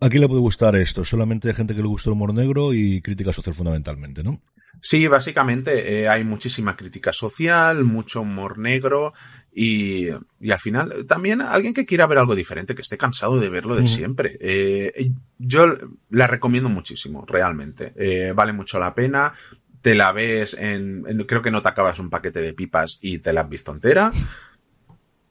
[0.00, 1.04] ¿A quién le puede gustar esto?
[1.04, 4.40] Solamente gente que le gusta el humor negro y crítica social fundamentalmente, ¿no?
[4.80, 9.12] Sí, básicamente eh, hay muchísima crítica social, mucho humor negro
[9.52, 10.08] y,
[10.40, 13.76] y, al final también alguien que quiera ver algo diferente, que esté cansado de verlo
[13.76, 13.86] de mm.
[13.86, 14.38] siempre.
[14.40, 15.66] Eh, yo
[16.08, 17.92] la recomiendo muchísimo, realmente.
[17.96, 19.34] Eh, vale mucho la pena.
[19.82, 23.18] Te la ves en, en, Creo que no te acabas un paquete de pipas y
[23.18, 24.12] te la has visto entera.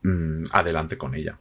[0.03, 1.39] Mm, adelante con ella.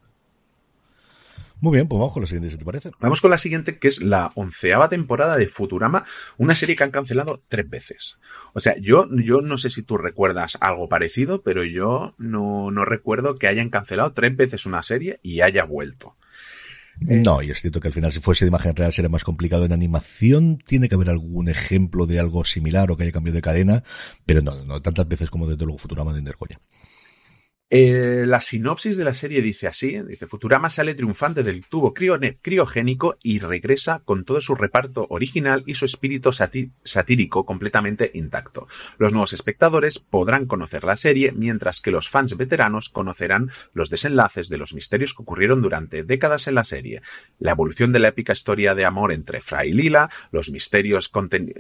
[1.61, 2.91] Muy bien, pues vamos con la siguiente, si te parece.
[3.01, 6.05] Vamos con la siguiente, que es la onceava temporada de Futurama,
[6.37, 8.19] una serie que han cancelado tres veces.
[8.53, 12.85] O sea, yo, yo no sé si tú recuerdas algo parecido, pero yo no, no
[12.85, 16.15] recuerdo que hayan cancelado tres veces una serie y haya vuelto.
[17.07, 19.25] Eh, no, y es cierto que al final si fuese de imagen real sería más
[19.25, 19.65] complicado.
[19.65, 23.43] En animación tiene que haber algún ejemplo de algo similar o que haya cambiado de
[23.43, 23.85] cadena,
[24.27, 26.61] pero no, no tantas veces como desde luego Futurama de Indergoya.
[27.71, 33.19] Eh, la sinopsis de la serie dice así, dice Futurama sale triunfante del tubo criogénico
[33.23, 38.69] y regresa con todo su reparto original y su espíritu satírico completamente intacto.
[38.97, 44.49] Los nuevos espectadores podrán conocer la serie mientras que los fans veteranos conocerán los desenlaces
[44.49, 47.03] de los misterios que ocurrieron durante décadas en la serie,
[47.39, 51.13] la evolución de la épica historia de amor entre Fry y Lila, los, misterios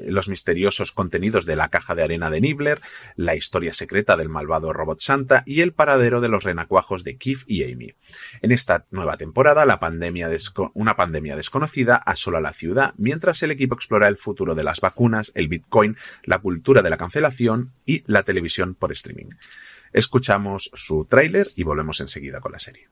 [0.07, 2.81] los misteriosos contenidos de la caja de arena de Nibbler,
[3.15, 7.71] la historia secreta del malvado robot Santa y el de los renacuajos de Keith y
[7.71, 7.95] Amy.
[8.43, 10.29] En esta nueva temporada, la pandemia
[10.75, 15.33] una pandemia desconocida asola la ciudad, mientras el equipo explora el futuro de las vacunas,
[15.35, 19.31] el Bitcoin, la cultura de la cancelación y la televisión por streaming.
[19.93, 22.89] Escuchamos su tráiler y volvemos enseguida con la serie.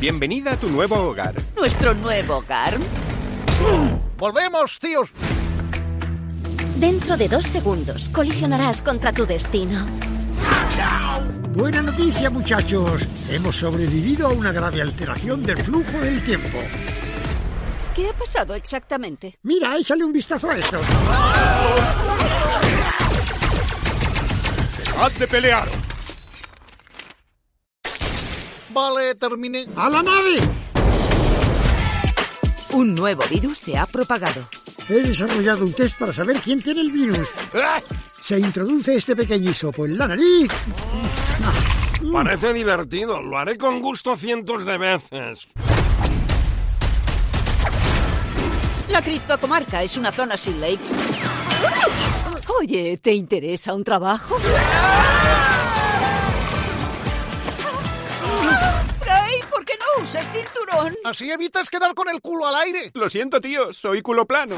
[0.00, 1.34] Bienvenida a tu nuevo hogar.
[1.56, 2.78] ¿Nuestro nuevo hogar?
[4.16, 5.10] ¡Volvemos, tíos!
[6.76, 9.84] Dentro de dos segundos colisionarás contra tu destino.
[11.52, 13.02] Buena noticia, muchachos.
[13.28, 16.58] Hemos sobrevivido a una grave alteración del flujo del tiempo.
[17.94, 19.38] ¿Qué ha pasado exactamente?
[19.42, 20.78] Mira, échale un vistazo a esto.
[24.78, 25.68] ¡Dejad de pelear!
[28.70, 29.66] Vale, terminé.
[29.74, 30.36] ¡A la nave!
[32.74, 34.48] Un nuevo virus se ha propagado.
[34.88, 37.28] He desarrollado un test para saber quién tiene el virus.
[38.28, 40.52] Se introduce este pequeño hisopo en la nariz.
[42.12, 43.22] Parece divertido.
[43.22, 45.48] Lo haré con gusto cientos de veces.
[48.90, 50.78] La criptocomarca es una zona sin ley.
[52.60, 54.36] Oye, ¿te interesa un trabajo?
[59.00, 60.94] Frey, ¿por qué no usas cinturón?
[61.02, 62.90] Así evitas quedar con el culo al aire.
[62.92, 63.72] Lo siento, tío.
[63.72, 64.54] Soy culo plano.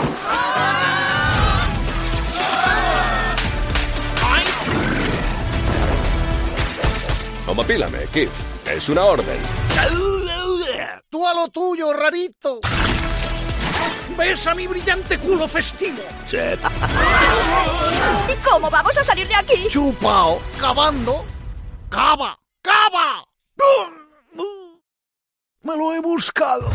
[7.51, 8.29] Homopílame, Kid.
[8.65, 9.41] Es una orden.
[11.09, 12.61] Tú a lo tuyo, rarito.
[14.17, 15.99] ¿Ves a mi brillante culo festivo?
[16.29, 16.61] Chet.
[18.29, 19.69] ¿Y cómo vamos a salir de aquí?
[19.69, 20.41] Chupao.
[20.61, 21.25] Cavando.
[21.89, 22.39] Cava.
[22.63, 23.25] Cava.
[25.63, 26.71] Me lo he buscado.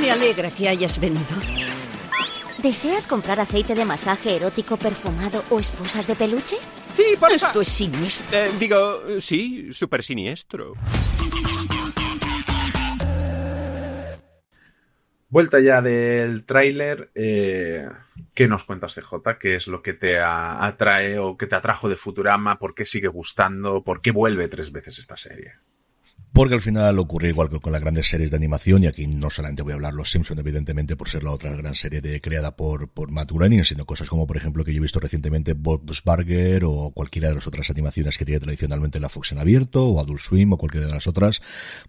[0.00, 1.65] Me alegra que hayas venido.
[2.66, 6.56] ¿Deseas comprar aceite de masaje erótico perfumado o esposas de peluche?
[6.94, 8.36] Sí, por Esto es siniestro.
[8.36, 10.74] Eh, digo, sí, súper siniestro.
[15.28, 17.88] Vuelta ya del tráiler, eh,
[18.34, 19.38] ¿qué nos cuentas CJ?
[19.38, 22.58] ¿Qué es lo que te a- atrae o que te atrajo de Futurama?
[22.58, 23.84] ¿Por qué sigue gustando?
[23.84, 25.52] ¿Por qué vuelve tres veces esta serie?
[26.36, 29.30] Porque al final ocurre igual que con las grandes series de animación, y aquí no
[29.30, 32.54] solamente voy a hablar Los Simpson, evidentemente, por ser la otra gran serie de, creada
[32.56, 36.02] por, por Matt Groening, sino cosas como, por ejemplo, que yo he visto recientemente Bob's
[36.04, 39.98] Burger o cualquiera de las otras animaciones que tiene tradicionalmente la Fox en abierto, o
[39.98, 41.40] Adult Swim, o cualquiera de las otras,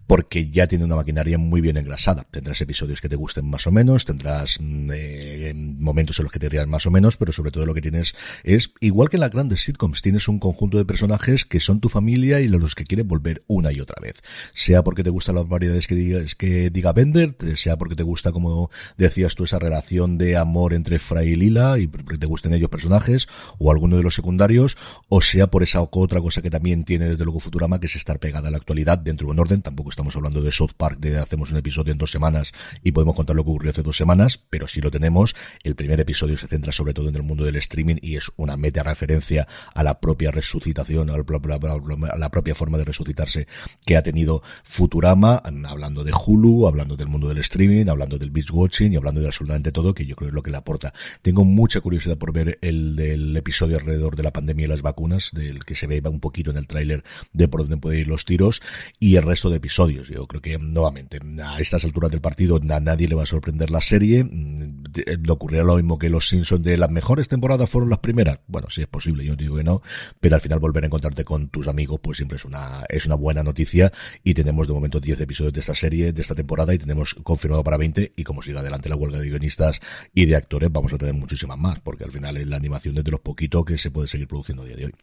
[0.07, 2.25] porque ya tiene una maquinaria muy bien engrasada.
[2.31, 6.39] Tendrás episodios que te gusten más o menos, tendrás mm, eh, momentos en los que
[6.39, 9.21] te rías más o menos, pero sobre todo lo que tienes es, igual que en
[9.21, 12.85] las grandes sitcoms, tienes un conjunto de personajes que son tu familia y los que
[12.85, 16.69] quieres volver una y otra vez sea porque te gustan las variedades que diga, que
[16.69, 21.29] diga Bender, sea porque te gusta, como decías tú, esa relación de amor entre Fry
[21.29, 24.77] y Lila y te gusten ellos personajes o alguno de los secundarios,
[25.09, 28.19] o sea por esa otra cosa que también tiene desde luego Futurama, que es estar
[28.19, 29.61] pegada a la actualidad dentro de un orden.
[29.61, 32.51] Tampoco estamos hablando de South Park, de hacemos un episodio en dos semanas
[32.83, 35.35] y podemos contar lo que ocurrió hace dos semanas, pero sí lo tenemos.
[35.63, 38.57] El primer episodio se centra sobre todo en el mundo del streaming y es una
[38.57, 43.47] meta referencia a la propia resucitación, a la propia forma de resucitarse
[43.85, 44.26] que ha tenido
[44.63, 49.21] Futurama, hablando de Hulu, hablando del mundo del streaming, hablando del beach watching y hablando
[49.21, 50.93] de absolutamente todo, que yo creo es lo que le aporta.
[51.21, 55.31] Tengo mucha curiosidad por ver el del episodio alrededor de la pandemia y las vacunas,
[55.33, 58.25] del que se ve un poquito en el tráiler de por dónde pueden ir los
[58.25, 58.61] tiros,
[58.99, 60.07] y el resto de episodios.
[60.07, 63.71] Yo creo que, nuevamente, a estas alturas del partido a nadie le va a sorprender
[63.71, 64.23] la serie.
[64.23, 68.39] Le ocurrirá lo mismo que los Simpsons de las mejores temporadas fueron las primeras.
[68.47, 69.81] Bueno, sí es posible, yo digo que no,
[70.19, 73.15] pero al final volver a encontrarte con tus amigos, pues siempre es una, es una
[73.15, 73.91] buena noticia
[74.23, 77.63] y tenemos de momento 10 episodios de esta serie, de esta temporada y tenemos confirmado
[77.63, 79.79] para 20 y como siga adelante la huelga de guionistas
[80.13, 83.03] y de actores vamos a tener muchísimas más porque al final es la animación es
[83.03, 84.93] de los poquitos que se puede seguir produciendo a día de hoy.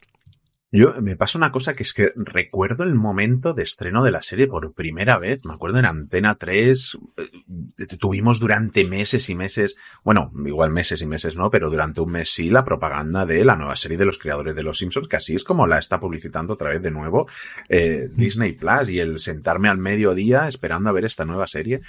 [0.75, 4.21] Yo me pasa una cosa que es que recuerdo el momento de estreno de la
[4.21, 5.45] serie por primera vez.
[5.45, 11.07] Me acuerdo en Antena 3, eh, tuvimos durante meses y meses, bueno, igual meses y
[11.07, 14.19] meses no, pero durante un mes sí la propaganda de la nueva serie de los
[14.19, 17.25] creadores de los Simpsons, que así es como la está publicitando otra vez de nuevo
[17.69, 21.83] eh, Disney Plus y el sentarme al mediodía esperando a ver esta nueva serie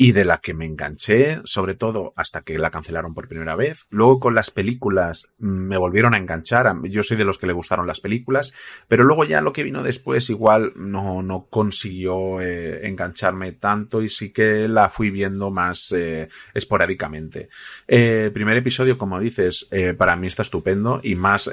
[0.00, 3.86] y de la que me enganché, sobre todo hasta que la cancelaron por primera vez.
[3.90, 6.72] Luego con las películas me volvieron a enganchar.
[6.84, 8.54] Yo soy de los que le gustaron las películas,
[8.86, 14.08] pero luego ya lo que vino después igual no, no consiguió eh, engancharme tanto y
[14.08, 17.48] sí que la fui viendo más eh, esporádicamente.
[17.88, 21.50] Eh, primer episodio, como dices, eh, para mí está estupendo y más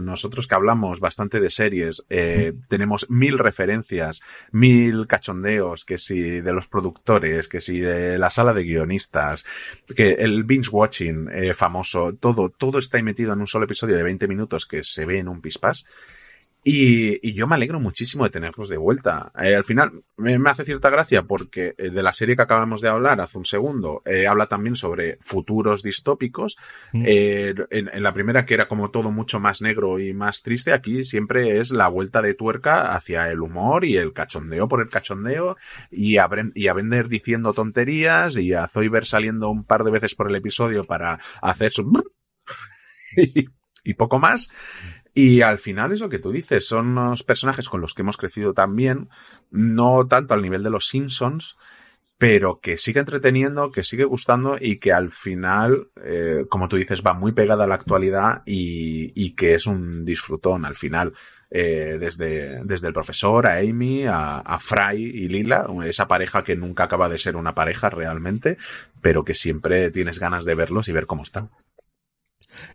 [0.00, 2.04] nosotros que hablamos bastante de series,
[2.68, 8.52] tenemos mil referencias, mil cachondeos, que si de los productores, que si de la sala
[8.52, 9.44] de guionistas,
[9.94, 14.02] que el binge watching eh, famoso, todo, todo está metido en un solo episodio de
[14.02, 15.84] 20 minutos que se ve en un pispás.
[16.70, 19.32] Y, y yo me alegro muchísimo de tenerlos de vuelta.
[19.40, 22.82] Eh, al final me, me, hace cierta gracia porque eh, de la serie que acabamos
[22.82, 26.58] de hablar hace un segundo, eh, habla también sobre futuros distópicos.
[26.92, 27.04] Mm.
[27.06, 31.04] En, en, la primera que era como todo mucho más negro y más triste, aquí
[31.04, 35.56] siempre es la vuelta de tuerca hacia el humor y el cachondeo por el cachondeo
[35.90, 40.14] y a, y a Bender diciendo tonterías y a Zoiber saliendo un par de veces
[40.14, 41.90] por el episodio para hacer su...
[43.16, 43.46] y,
[43.88, 44.50] y poco más.
[45.20, 48.16] Y al final es lo que tú dices, son unos personajes con los que hemos
[48.16, 49.08] crecido también,
[49.50, 51.56] no tanto al nivel de los Simpsons,
[52.18, 57.02] pero que sigue entreteniendo, que sigue gustando y que al final, eh, como tú dices,
[57.04, 61.14] va muy pegada a la actualidad y, que es un disfrutón al final.
[61.50, 66.84] Eh, desde, desde el profesor a Amy, a Fry y Lila, esa pareja que nunca
[66.84, 68.56] acaba de ser una pareja realmente,
[69.02, 71.50] pero que siempre tienes ganas de verlos y ver cómo están.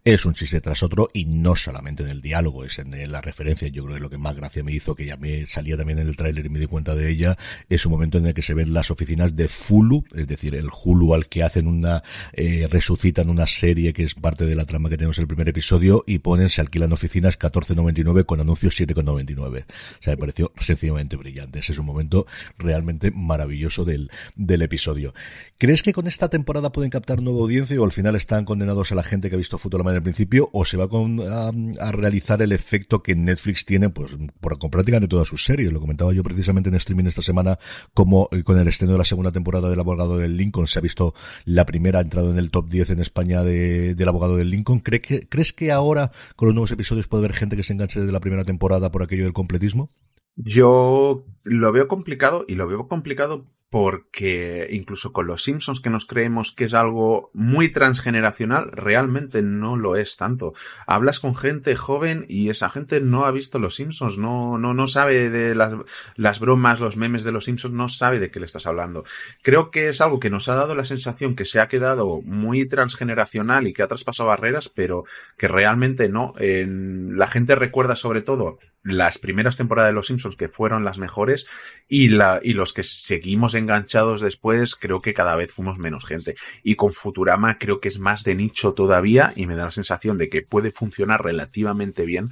[0.03, 3.67] Es un chiste tras otro y no solamente en el diálogo, es en la referencia.
[3.67, 6.07] Yo creo que lo que más gracia me hizo, que ya me salía también en
[6.07, 7.37] el tráiler y me di cuenta de ella,
[7.69, 10.69] es un momento en el que se ven las oficinas de Hulu, es decir, el
[10.69, 14.89] Hulu al que hacen una, eh, resucitan una serie que es parte de la trama
[14.89, 19.65] que tenemos en el primer episodio y ponen, se alquilan oficinas 14.99 con anuncios 7.99.
[19.65, 21.59] O sea, me pareció sencillamente brillante.
[21.59, 22.25] Ese es un momento
[22.57, 25.13] realmente maravilloso del, del episodio.
[25.57, 28.95] ¿Crees que con esta temporada pueden captar nueva audiencia o al final están condenados a
[28.95, 32.51] la gente que ha visto Fútbol en el principio o se va a, realizar el
[32.51, 35.71] efecto que Netflix tiene pues por, con prácticamente todas sus series?
[35.71, 37.59] Lo comentaba yo precisamente en streaming esta semana
[37.93, 40.81] como eh, con el estreno de la segunda temporada del abogado del Lincoln se ha
[40.81, 41.13] visto
[41.45, 44.79] la primera ha entrado en el top 10 en España de, del abogado del Lincoln.
[44.79, 47.99] ¿Crees que, ¿Crees que ahora con los nuevos episodios puede haber gente que se enganche
[47.99, 49.91] desde la primera temporada por aquello del completismo?
[50.35, 56.05] Yo lo veo complicado y lo veo complicado porque incluso con los Simpsons que nos
[56.05, 60.53] creemos que es algo muy transgeneracional, realmente no lo es tanto.
[60.85, 64.87] Hablas con gente joven y esa gente no ha visto los Simpsons, no, no, no
[64.87, 65.73] sabe de las,
[66.17, 69.05] las bromas, los memes de los Simpsons, no sabe de qué le estás hablando.
[69.41, 72.67] Creo que es algo que nos ha dado la sensación que se ha quedado muy
[72.67, 75.05] transgeneracional y que ha traspasado barreras, pero
[75.35, 76.33] que realmente no.
[76.37, 81.47] La gente recuerda sobre todo las primeras temporadas de los Simpsons que fueron las mejores
[81.87, 86.05] y la, y los que seguimos en enganchados después, creo que cada vez fuimos menos
[86.05, 86.35] gente.
[86.63, 90.17] Y con Futurama creo que es más de nicho todavía y me da la sensación
[90.17, 92.29] de que puede funcionar relativamente bien,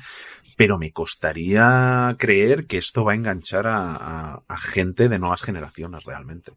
[0.58, 6.04] pero me costaría creer que esto va a enganchar a, a gente de nuevas generaciones
[6.04, 6.52] realmente.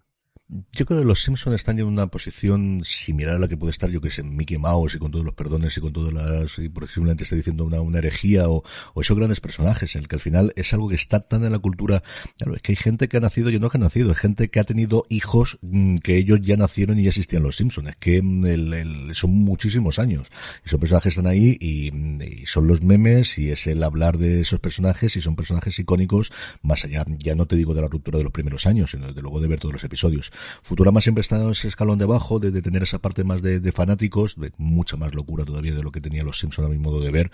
[0.49, 3.91] Yo creo que los Simpsons están en una posición similar a la que puede estar,
[3.91, 6.69] yo que sé, Mickey Mouse y con todos los perdones y con todas las, y
[6.69, 10.21] posiblemente esté diciendo una, una herejía o, o, esos grandes personajes, en el que al
[10.21, 12.03] final es algo que está tan en la cultura.
[12.37, 14.49] Claro, es que hay gente que ha nacido y no que ha nacido, hay gente
[14.49, 17.89] que ha tenido hijos mm, que ellos ya nacieron y ya existían los Simpsons.
[17.89, 20.29] Es que mm, el, el, son muchísimos años.
[20.65, 21.89] Y son personajes están ahí y,
[22.23, 26.33] y, son los memes y es el hablar de esos personajes y son personajes icónicos
[26.63, 29.23] más allá, ya no te digo de la ruptura de los primeros años, sino desde
[29.23, 30.33] luego de ver todos los episodios.
[30.63, 33.73] Futurama siempre está en ese escalón de abajo, de, de tener esa parte más de,
[33.73, 37.01] fanáticos, de mucha más locura todavía de lo que tenía los Simpsons a mi modo
[37.01, 37.31] de ver,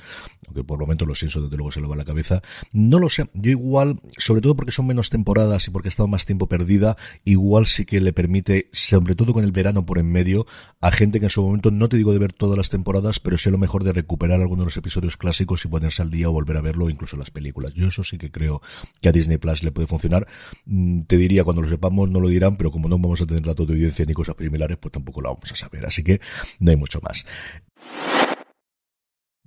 [0.47, 2.43] aunque por el momento los Simpsons desde luego se lo va a la cabeza.
[2.73, 6.09] No lo sé, yo igual, sobre todo porque son menos temporadas y porque ha estado
[6.09, 10.11] más tiempo perdida, igual sí que le permite, sobre todo con el verano por en
[10.11, 10.47] medio,
[10.81, 13.39] a gente que en su momento no te digo de ver todas las temporadas, pero
[13.39, 16.33] sé lo mejor de recuperar algunos de los episodios clásicos y ponerse al día o
[16.33, 17.75] volver a verlo, incluso las películas.
[17.75, 18.63] Yo eso sí que creo
[19.01, 20.27] que a Disney Plus le puede funcionar.
[20.67, 23.43] Mm, te diría, cuando lo sepamos no lo dirán, pero como no vamos a tener
[23.43, 25.87] datos de audiencia ni cosas similares, pues tampoco lo vamos a saber.
[25.87, 26.21] Así que
[26.59, 27.25] no hay mucho más.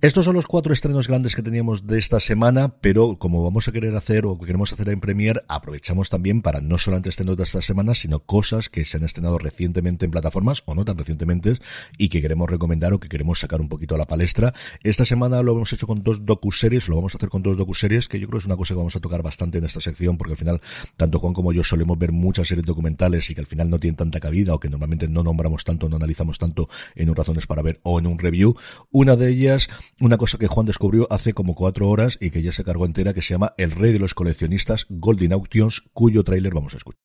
[0.04, 3.72] Estos son los cuatro estrenos grandes que teníamos de esta semana, pero como vamos a
[3.72, 7.62] querer hacer o queremos hacer en Premiere, aprovechamos también para no solamente estrenos de esta
[7.62, 11.58] semana, sino cosas que se han estrenado recientemente en plataformas o no tan recientemente
[11.96, 14.52] y que queremos recomendar o que queremos sacar un poquito a la palestra.
[14.82, 18.06] Esta semana lo hemos hecho con dos docuseries, lo vamos a hacer con dos docuseries,
[18.06, 20.18] que yo creo que es una cosa que vamos a tocar bastante en esta sección,
[20.18, 20.60] porque al final,
[20.98, 23.96] tanto Juan como yo solemos ver muchas series documentales y que al final no tienen
[23.96, 27.62] tanta cabida o que normalmente no nombramos tanto, no analizamos tanto en un razones para
[27.62, 28.54] ver o en un review.
[28.90, 32.52] Una de ellas, una cosa que Juan descubrió hace como cuatro horas y que ya
[32.52, 36.54] se cargó entera, que se llama El Rey de los Coleccionistas, Golden Auctions, cuyo tráiler
[36.54, 37.00] vamos a escuchar.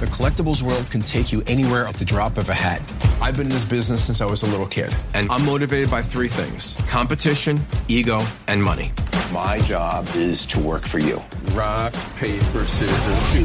[0.00, 2.80] The collectibles world can take you anywhere at the drop of a hat.
[3.20, 6.02] I've been in this business since I was a little kid, and I'm motivated by
[6.02, 7.58] three things competition,
[7.88, 8.92] ego, and money.
[9.32, 11.20] My job is to work for you.
[11.52, 13.44] Rock, paper, scissors.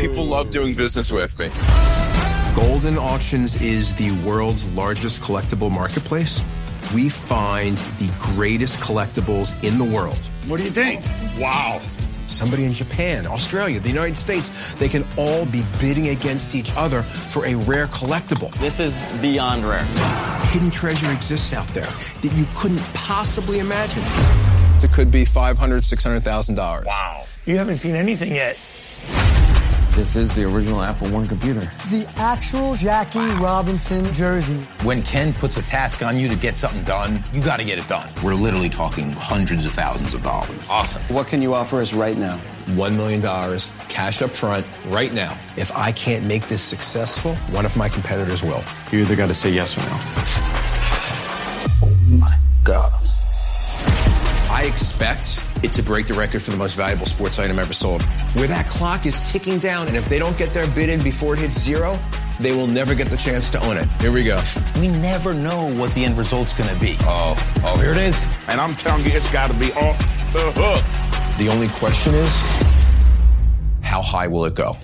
[0.00, 1.50] People love doing business with me.
[2.56, 6.40] Golden Auctions is the world's largest collectible marketplace.
[6.94, 10.18] We find the greatest collectibles in the world.
[10.46, 11.04] What do you think?
[11.38, 11.80] Wow.
[12.28, 17.02] Somebody in Japan, Australia, the United States, they can all be bidding against each other
[17.02, 18.52] for a rare collectible.
[18.58, 19.84] This is beyond rare.
[20.50, 21.88] Hidden treasure exists out there
[22.22, 24.02] that you couldn't possibly imagine.
[24.82, 25.56] It could be $500,000,
[26.22, 26.84] $600,000.
[26.84, 27.24] Wow.
[27.46, 28.58] You haven't seen anything yet.
[29.96, 31.60] This is the original Apple One computer.
[31.88, 34.58] The actual Jackie Robinson jersey.
[34.82, 37.78] When Ken puts a task on you to get something done, you got to get
[37.78, 38.06] it done.
[38.22, 40.68] We're literally talking hundreds of thousands of dollars.
[40.68, 41.00] Awesome.
[41.04, 42.38] What can you offer us right now?
[42.66, 43.22] $1 million
[43.88, 45.34] cash up front right now.
[45.56, 48.62] If I can't make this successful, one of my competitors will.
[48.92, 49.96] You either got to say yes or no.
[51.82, 52.92] Oh my God.
[54.50, 58.02] I expect it to break the record for the most valuable sports item ever sold.
[58.34, 61.34] Where that clock is ticking down, and if they don't get their bid in before
[61.34, 61.98] it hits zero,
[62.38, 63.88] they will never get the chance to own it.
[64.00, 64.42] Here we go.
[64.78, 66.96] We never know what the end result's going to be.
[67.00, 67.34] Oh,
[67.64, 68.26] oh, here it is.
[68.48, 69.98] And I'm telling you, it's got to be off
[70.32, 71.38] the hook.
[71.38, 72.42] The only question is,
[73.82, 74.76] how high will it go?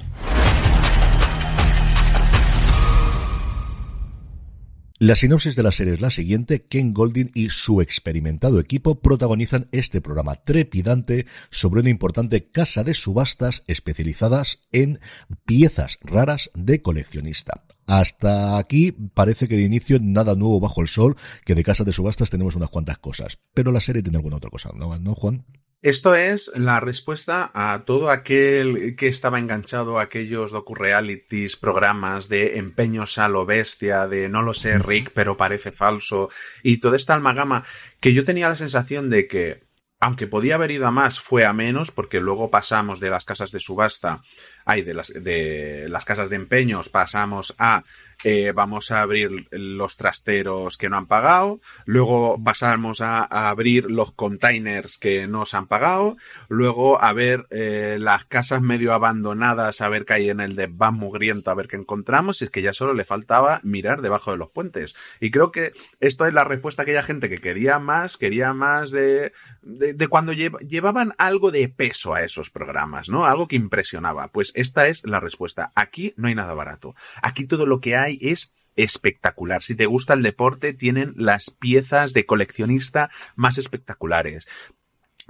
[5.03, 6.65] La sinopsis de la serie es la siguiente.
[6.65, 12.95] Ken Goldin y su experimentado equipo protagonizan este programa trepidante sobre una importante casa de
[12.95, 15.01] subastas especializadas en
[15.45, 17.65] piezas raras de coleccionista.
[17.85, 21.93] Hasta aquí parece que de inicio nada nuevo bajo el sol, que de casa de
[21.93, 23.41] subastas tenemos unas cuantas cosas.
[23.55, 25.45] Pero la serie tiene alguna otra cosa, ¿no, ¿No Juan?
[25.83, 32.59] Esto es la respuesta a todo aquel que estaba enganchado a aquellos docu-realities, programas de
[32.59, 36.30] empeños a lo bestia, de no lo sé, Rick, pero parece falso,
[36.62, 37.64] y toda esta almagama
[37.99, 39.64] que yo tenía la sensación de que,
[39.99, 43.51] aunque podía haber ido a más, fue a menos, porque luego pasamos de las casas
[43.51, 44.22] de subasta,
[44.64, 47.83] ay, de las, de las casas de empeños, pasamos a
[48.25, 54.12] eh, vamos a abrir los trasteros que no han pagado, luego pasamos a, abrir los
[54.12, 56.16] containers que no se han pagado,
[56.49, 60.95] luego a ver eh, las casas medio abandonadas, a ver qué hay en el desván
[60.95, 64.39] mugriento, a ver qué encontramos, y es que ya solo le faltaba mirar debajo de
[64.39, 64.95] los puentes.
[65.20, 68.91] Y creo que esto es la respuesta a aquella gente que quería más, quería más
[68.91, 73.27] de, de, cuando llevaban algo de peso a esos programas, ¿no?
[73.27, 74.29] Algo que impresionaba.
[74.29, 75.73] Pues esta es la respuesta.
[75.75, 76.95] Aquí no hay nada barato.
[77.23, 79.63] Aquí todo lo que hay es espectacular.
[79.63, 84.47] Si te gusta el deporte, tienen las piezas de coleccionista más espectaculares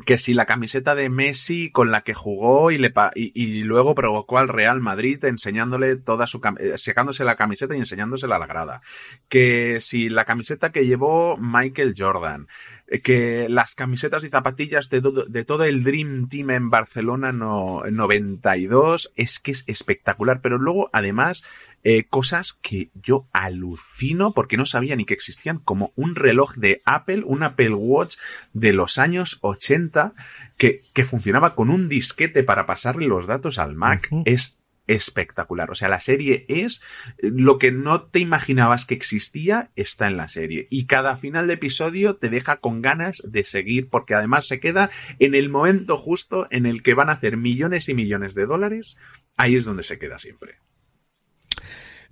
[0.07, 4.39] que si la camiseta de Messi con la que jugó y, le y, luego provocó
[4.39, 8.81] al Real Madrid enseñándole toda su eh, la camiseta y enseñándosela a la grada.
[9.29, 12.49] Que si la camiseta que llevó Michael Jordan.
[12.89, 17.33] Eh, que las camisetas y zapatillas de todo, de todo el Dream Team en Barcelona
[17.33, 20.41] no, 92 es que es espectacular.
[20.41, 21.45] Pero luego, además,
[21.85, 26.83] eh, cosas que yo alucino porque no sabía ni que existían, como un reloj de
[26.85, 28.17] Apple, un Apple Watch
[28.53, 30.15] de los años 80
[30.57, 34.09] que, que funcionaba con un disquete para pasarle los datos al Mac.
[34.25, 35.71] Es espectacular.
[35.71, 36.83] O sea, la serie es
[37.19, 40.67] lo que no te imaginabas que existía, está en la serie.
[40.71, 44.91] Y cada final de episodio te deja con ganas de seguir, porque además se queda
[45.19, 48.97] en el momento justo en el que van a hacer millones y millones de dólares.
[49.37, 50.59] Ahí es donde se queda siempre.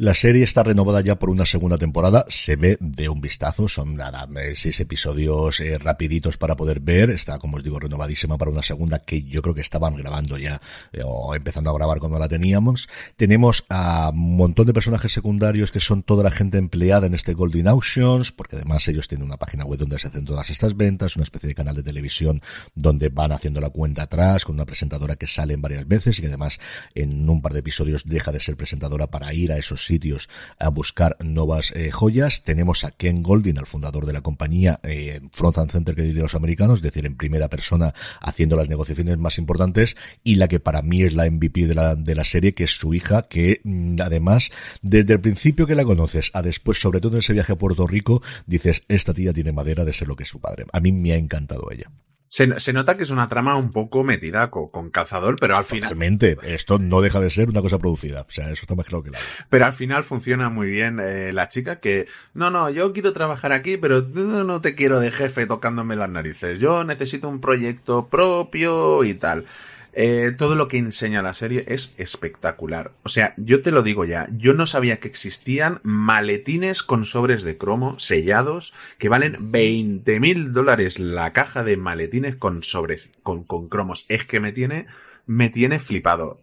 [0.00, 3.96] La serie está renovada ya por una segunda temporada, se ve de un vistazo, son
[3.96, 8.62] nada, seis episodios eh, rapiditos para poder ver, está como os digo renovadísima para una
[8.62, 10.58] segunda que yo creo que estaban grabando ya
[10.94, 12.88] eh, o empezando a grabar cuando la teníamos.
[13.16, 17.34] Tenemos a un montón de personajes secundarios que son toda la gente empleada en este
[17.34, 21.16] Golden Auctions, porque además ellos tienen una página web donde se hacen todas estas ventas,
[21.16, 22.40] una especie de canal de televisión
[22.74, 26.28] donde van haciendo la cuenta atrás con una presentadora que sale varias veces y que
[26.28, 26.58] además
[26.94, 30.28] en un par de episodios deja de ser presentadora para ir a esos sitios
[30.58, 32.42] a buscar nuevas eh, joyas.
[32.42, 36.22] Tenemos a Ken Goldin, el fundador de la compañía eh, Front and Center que dirían
[36.22, 40.60] los americanos, es decir, en primera persona haciendo las negociaciones más importantes y la que
[40.60, 43.60] para mí es la MVP de la, de la serie, que es su hija, que
[43.64, 44.50] mm, además
[44.82, 47.86] desde el principio que la conoces a después, sobre todo en ese viaje a Puerto
[47.86, 50.66] Rico, dices, esta tía tiene madera de ser lo que es su padre.
[50.72, 51.90] A mí me ha encantado ella.
[52.32, 55.90] Se, nota que es una trama un poco metida con, calzador, pero al final.
[55.90, 58.20] Realmente, esto no deja de ser una cosa producida.
[58.20, 59.18] O sea, eso está más claro que la.
[59.48, 62.06] Pero al final funciona muy bien eh, la chica que.
[62.32, 66.60] No, no, yo quiero trabajar aquí, pero no te quiero de jefe tocándome las narices.
[66.60, 69.46] Yo necesito un proyecto propio y tal.
[69.92, 72.92] Eh, todo lo que enseña la serie es espectacular.
[73.02, 77.42] O sea, yo te lo digo ya, yo no sabía que existían maletines con sobres
[77.42, 83.44] de cromo sellados que valen 20 mil dólares la caja de maletines con sobres, con,
[83.44, 84.06] con cromos.
[84.08, 84.86] Es que me tiene,
[85.26, 86.40] me tiene flipado.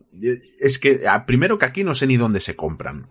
[0.59, 3.07] Es que, primero que aquí no sé ni dónde se compran.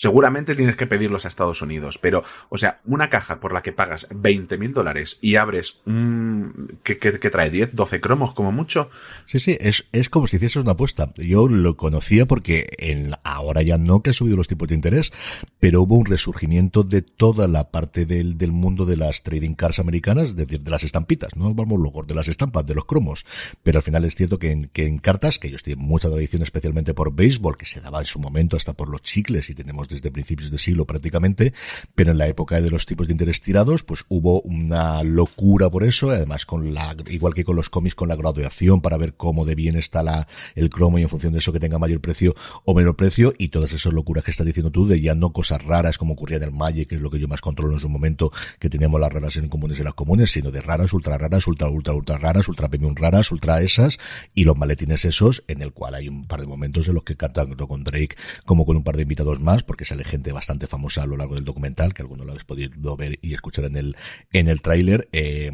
[0.00, 3.74] Seguramente tienes que pedirlos a Estados Unidos, pero, o sea, una caja por la que
[3.74, 6.78] pagas 20 mil dólares y abres un...
[6.82, 7.52] ¿qué, trae?
[7.52, 8.88] ¿10, 12 cromos como mucho?
[9.26, 11.12] Sí, sí, es, es como si hicieses una apuesta.
[11.18, 15.12] Yo lo conocía porque en, ahora ya no que ha subido los tipos de interés,
[15.58, 19.80] pero hubo un resurgimiento de toda la parte del, del mundo de las trading cars
[19.80, 23.26] americanas, de, de las estampitas, no vamos locos, de las estampas, de los cromos.
[23.62, 26.40] Pero al final es cierto que en, que en cartas, que ellos tienen mucha tradición
[26.40, 29.89] especialmente por béisbol, que se daba en su momento hasta por los chicles y tenemos
[29.90, 31.52] desde principios de siglo prácticamente,
[31.94, 35.84] pero en la época de los tipos de interés tirados, pues hubo una locura por
[35.84, 39.44] eso, además con la, igual que con los cómics, con la graduación para ver cómo
[39.44, 42.34] de bien está la, el cromo y en función de eso que tenga mayor precio
[42.64, 45.62] o menor precio y todas esas locuras que estás diciendo tú de ya no cosas
[45.64, 47.88] raras como ocurría en el Magic, que es lo que yo más controlo en su
[47.88, 51.46] momento, que teníamos las raras en comunes y las comunes, sino de raras, ultra raras,
[51.46, 53.98] ultra, ultra, ultra raras, ultra premium raras, ultra esas
[54.34, 57.16] y los maletines esos en el cual hay un par de momentos en los que
[57.16, 60.30] cantan tanto con Drake como con un par de invitados más, porque porque sale gente
[60.30, 63.64] bastante famosa a lo largo del documental, que algunos lo habéis podido ver y escuchar
[63.64, 63.96] en el,
[64.30, 65.50] en el tráiler, eh,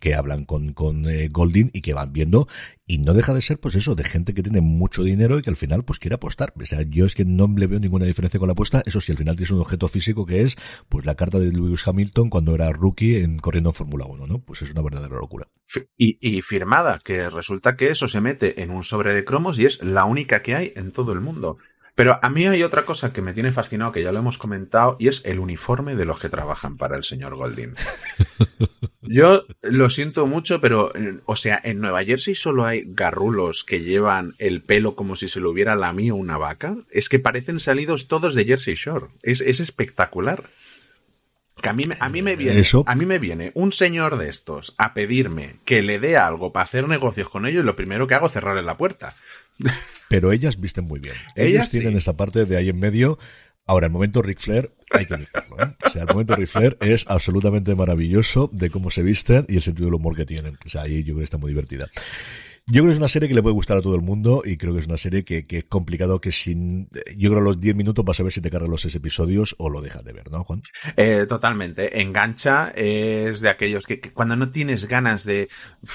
[0.00, 1.28] que hablan con, con eh,
[1.74, 2.48] y que van viendo.
[2.86, 5.50] Y no deja de ser pues eso de gente que tiene mucho dinero y que
[5.50, 6.54] al final pues quiere apostar.
[6.58, 8.82] O sea yo es que no le veo ninguna diferencia con la apuesta.
[8.86, 10.56] Eso sí al final tienes un objeto físico que es
[10.88, 14.38] pues la carta de Lewis Hamilton cuando era rookie en corriendo en Fórmula 1 no
[14.38, 15.48] pues es una verdadera locura.
[15.98, 19.66] Y, y firmada que resulta que eso se mete en un sobre de cromos y
[19.66, 21.58] es la única que hay en todo el mundo
[21.96, 24.96] pero a mí hay otra cosa que me tiene fascinado, que ya lo hemos comentado,
[25.00, 27.74] y es el uniforme de los que trabajan para el señor Goldin.
[29.00, 30.92] Yo lo siento mucho, pero,
[31.24, 35.40] o sea, en Nueva Jersey solo hay garrulos que llevan el pelo como si se
[35.40, 36.76] lo hubiera lamido una vaca.
[36.90, 39.06] Es que parecen salidos todos de Jersey Shore.
[39.22, 40.50] Es, es espectacular.
[41.62, 44.74] Que a mí, a mí me viene, a mí me viene un señor de estos
[44.76, 48.14] a pedirme que le dé algo para hacer negocios con ellos y lo primero que
[48.14, 49.16] hago es cerrarle la puerta.
[50.08, 51.14] Pero ellas visten muy bien.
[51.36, 53.18] Ellas, tienen esa parte de ahí en medio.
[53.66, 55.74] Ahora, el momento Ric Flair, hay que decirlo, ¿eh?
[55.84, 59.62] O sea, el momento Ric Flair es absolutamente maravilloso de cómo se visten y el
[59.62, 60.56] sentido del humor que tienen.
[60.64, 61.90] O sea, ahí yo creo que está muy divertida.
[62.68, 64.56] Yo creo que es una serie que le puede gustar a todo el mundo y
[64.56, 66.88] creo que es una serie que, que es complicado que sin...
[67.16, 69.54] Yo creo a los 10 minutos vas a ver si te cargan los 6 episodios
[69.58, 70.62] o lo dejas de ver, ¿no, Juan?
[70.96, 72.00] Eh, totalmente.
[72.00, 75.48] Engancha es de aquellos que, que, cuando no tienes ganas de,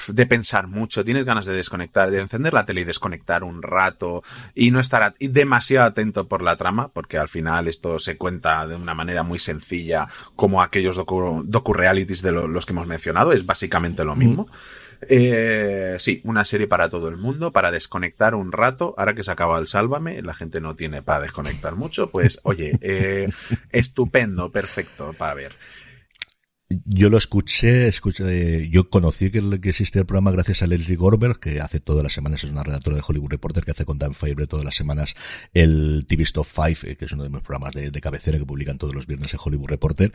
[0.08, 4.22] de pensar mucho, tienes ganas de desconectar, de encender la tele y desconectar un rato
[4.54, 8.76] y no estar demasiado atento por la trama, porque al final esto se cuenta de
[8.76, 13.44] una manera muy sencilla como aquellos docu, docu-realities de lo, los que hemos mencionado, es
[13.44, 14.44] básicamente lo mismo.
[14.44, 14.81] Mm.
[15.08, 18.94] Eh, sí, una serie para todo el mundo, para desconectar un rato.
[18.96, 22.78] Ahora que se acaba el Sálvame, la gente no tiene para desconectar mucho, pues oye,
[22.80, 23.28] eh,
[23.70, 25.56] estupendo, perfecto para ver.
[26.84, 31.60] Yo lo escuché, escuché yo conocí que, existe el programa gracias a Leslie Gorberg, que
[31.60, 34.46] hace todas las semanas, es una redactora de Hollywood Reporter que hace con Dan Fabre
[34.46, 35.14] todas las semanas
[35.52, 38.78] el TV Stop 5, eh, que es uno de mis programas de, cabecera que publican
[38.78, 40.12] todos los viernes en Hollywood Reporter,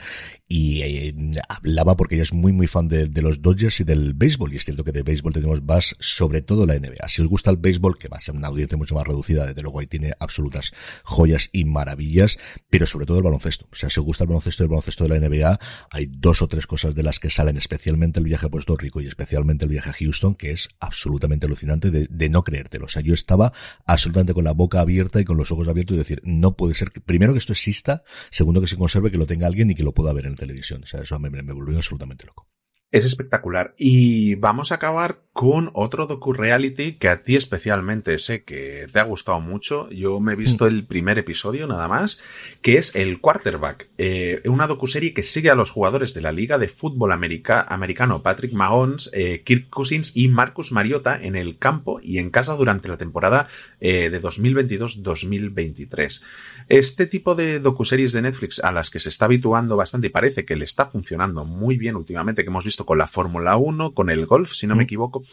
[0.48, 1.16] y eh,
[1.48, 4.58] hablaba porque ella es muy muy fan de, de, los Dodgers y del béisbol, y
[4.58, 7.08] es cierto que de béisbol tenemos más, sobre todo la NBA.
[7.08, 9.62] Si os gusta el béisbol, que va a ser una audiencia mucho más reducida, desde
[9.62, 10.72] luego ahí tiene absolutas
[11.04, 12.40] joyas y maravillas,
[12.70, 13.68] pero sobre todo el baloncesto.
[13.72, 15.60] O sea, si os gusta el baloncesto y el baloncesto de la NBA,
[15.92, 19.02] hay dos o tres cosas de las que salen, especialmente el viaje a Puerto Rico
[19.02, 22.86] y especialmente el viaje a Houston, que es absolutamente alucinante de, no creértelo.
[22.86, 23.54] O sea, yo estaba
[23.86, 26.92] absolutamente con la boca abierta y con los ojos abiertos y decir, no puede ser
[26.92, 29.84] que, primero que esto exista, segundo que se conserve, que lo tenga alguien y que
[29.84, 30.84] lo pueda ver en televisión.
[30.84, 32.48] O sea, eso me, me volvió absolutamente loco.
[32.90, 33.76] Es espectacular.
[33.78, 39.04] Y vamos a acabar con otro docu-reality que a ti especialmente sé que te ha
[39.04, 39.90] gustado mucho.
[39.90, 42.22] Yo me he visto el primer episodio nada más,
[42.62, 43.90] que es el Quarterback.
[43.98, 48.24] Eh, una docuserie que sigue a los jugadores de la Liga de Fútbol America, Americano
[48.24, 52.88] Patrick Mahomes, eh, Kirk Cousins y Marcus Mariota en el campo y en casa durante
[52.88, 53.50] la temporada
[53.82, 56.24] eh, de 2022-2023.
[56.70, 60.44] Este tipo de docuseries de Netflix a las que se está habituando bastante y parece
[60.44, 64.10] que le está funcionando muy bien últimamente, que hemos visto con la Fórmula 1, con
[64.10, 65.24] el golf, si no me equivoco,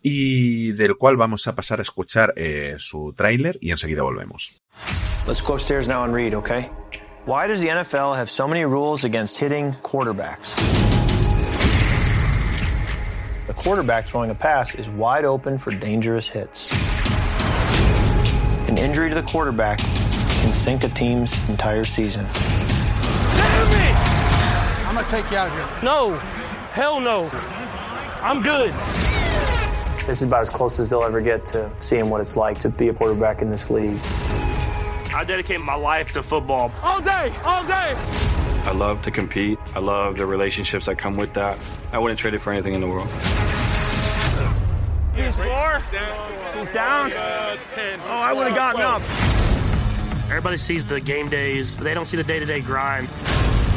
[0.00, 4.58] y del cual vamos a pasar a escuchar eh, su tráiler y enseguida volvemos.
[5.26, 6.70] Let's go upstairs now and read, okay?
[7.26, 10.56] Why does the NFL have so many rules against hitting quarterbacks?
[13.46, 16.70] The quarterback throwing a pass is wide open for dangerous hits.
[18.68, 19.80] An injury to the quarterback
[20.40, 22.24] can sink a team's entire season.
[22.24, 23.96] Damn it!
[24.86, 25.82] I'm gonna take you out here.
[25.82, 26.14] No!
[26.72, 27.30] Hell no.
[28.22, 28.72] I'm good.
[30.06, 32.68] This is about as close as they'll ever get to seeing what it's like to
[32.68, 33.98] be a quarterback in this league.
[35.14, 36.70] I dedicate my life to football.
[36.82, 37.94] All day, all day.
[38.66, 39.58] I love to compete.
[39.74, 41.58] I love the relationships that come with that.
[41.92, 43.08] I wouldn't trade it for anything in the world.
[45.16, 45.82] He's four.
[46.54, 47.12] He's down.
[47.12, 49.45] Oh, I would have gotten up.
[50.28, 53.08] Everybody sees the game days, but they don't see the day-to-day grind.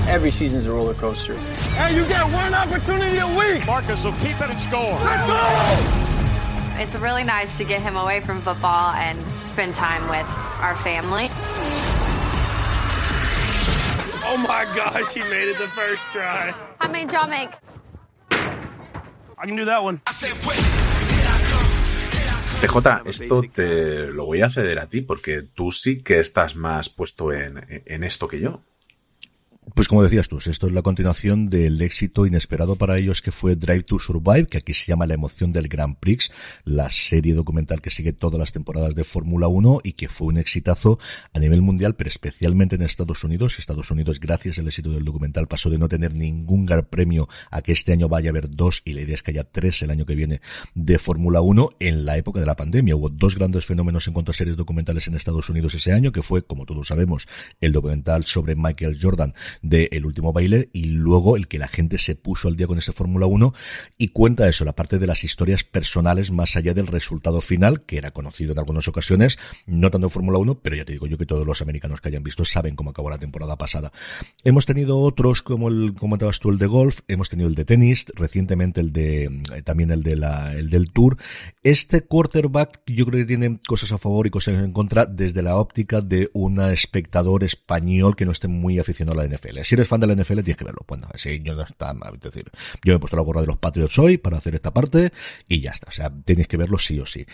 [0.08, 1.36] Every season's a roller coaster.
[1.78, 3.66] And you get one opportunity a week.
[3.68, 4.82] Marcus will keep it and score.
[4.82, 6.82] Let's go!
[6.82, 10.26] It's really nice to get him away from football and spend time with
[10.60, 11.30] our family.
[14.26, 16.52] Oh my gosh, he made it the first try.
[16.80, 17.52] How many did y'all make?
[18.32, 20.02] I can do that one.
[22.60, 26.90] CJ, esto te lo voy a ceder a ti porque tú sí que estás más
[26.90, 28.62] puesto en, en esto que yo.
[29.76, 33.56] Pues como decías tú, esto es la continuación del éxito inesperado para ellos que fue
[33.56, 36.32] Drive to Survive, que aquí se llama La emoción del Grand Prix,
[36.64, 40.38] la serie documental que sigue todas las temporadas de Fórmula 1 y que fue un
[40.38, 40.98] exitazo
[41.34, 43.60] a nivel mundial, pero especialmente en Estados Unidos.
[43.60, 47.62] Estados Unidos, gracias al éxito del documental, pasó de no tener ningún gran premio a
[47.62, 49.92] que este año vaya a haber dos y la idea es que haya tres el
[49.92, 50.42] año que viene
[50.74, 52.96] de Fórmula 1 en la época de la pandemia.
[52.96, 56.22] Hubo dos grandes fenómenos en cuanto a series documentales en Estados Unidos ese año, que
[56.22, 57.28] fue, como todos sabemos,
[57.60, 61.98] el documental sobre Michael Jordan de El último baile y luego el que la gente
[61.98, 63.54] se puso al día con ese Fórmula 1
[63.98, 67.98] y cuenta eso, la parte de las historias personales más allá del resultado final, que
[67.98, 71.26] era conocido en algunas ocasiones, no tanto Fórmula 1, pero ya te digo yo que
[71.26, 73.92] todos los americanos que hayan visto saben cómo acabó la temporada pasada.
[74.44, 78.06] Hemos tenido otros como el, comentabas tú, el de golf, hemos tenido el de tenis,
[78.16, 81.18] recientemente el de, eh, también el de la, el del tour.
[81.64, 85.58] Este quarterback yo creo que tiene cosas a favor y cosas en contra desde la
[85.58, 89.49] óptica de un espectador español que no esté muy aficionado a la NFL.
[89.64, 90.82] Si eres fan de la NFL tienes que verlo.
[90.88, 91.96] Bueno, así yo no está.
[92.14, 92.52] Es decir,
[92.84, 95.12] yo me he puesto la gorra de los Patriots hoy para hacer esta parte
[95.48, 95.88] y ya está.
[95.90, 97.26] O sea, tienes que verlo sí o sí.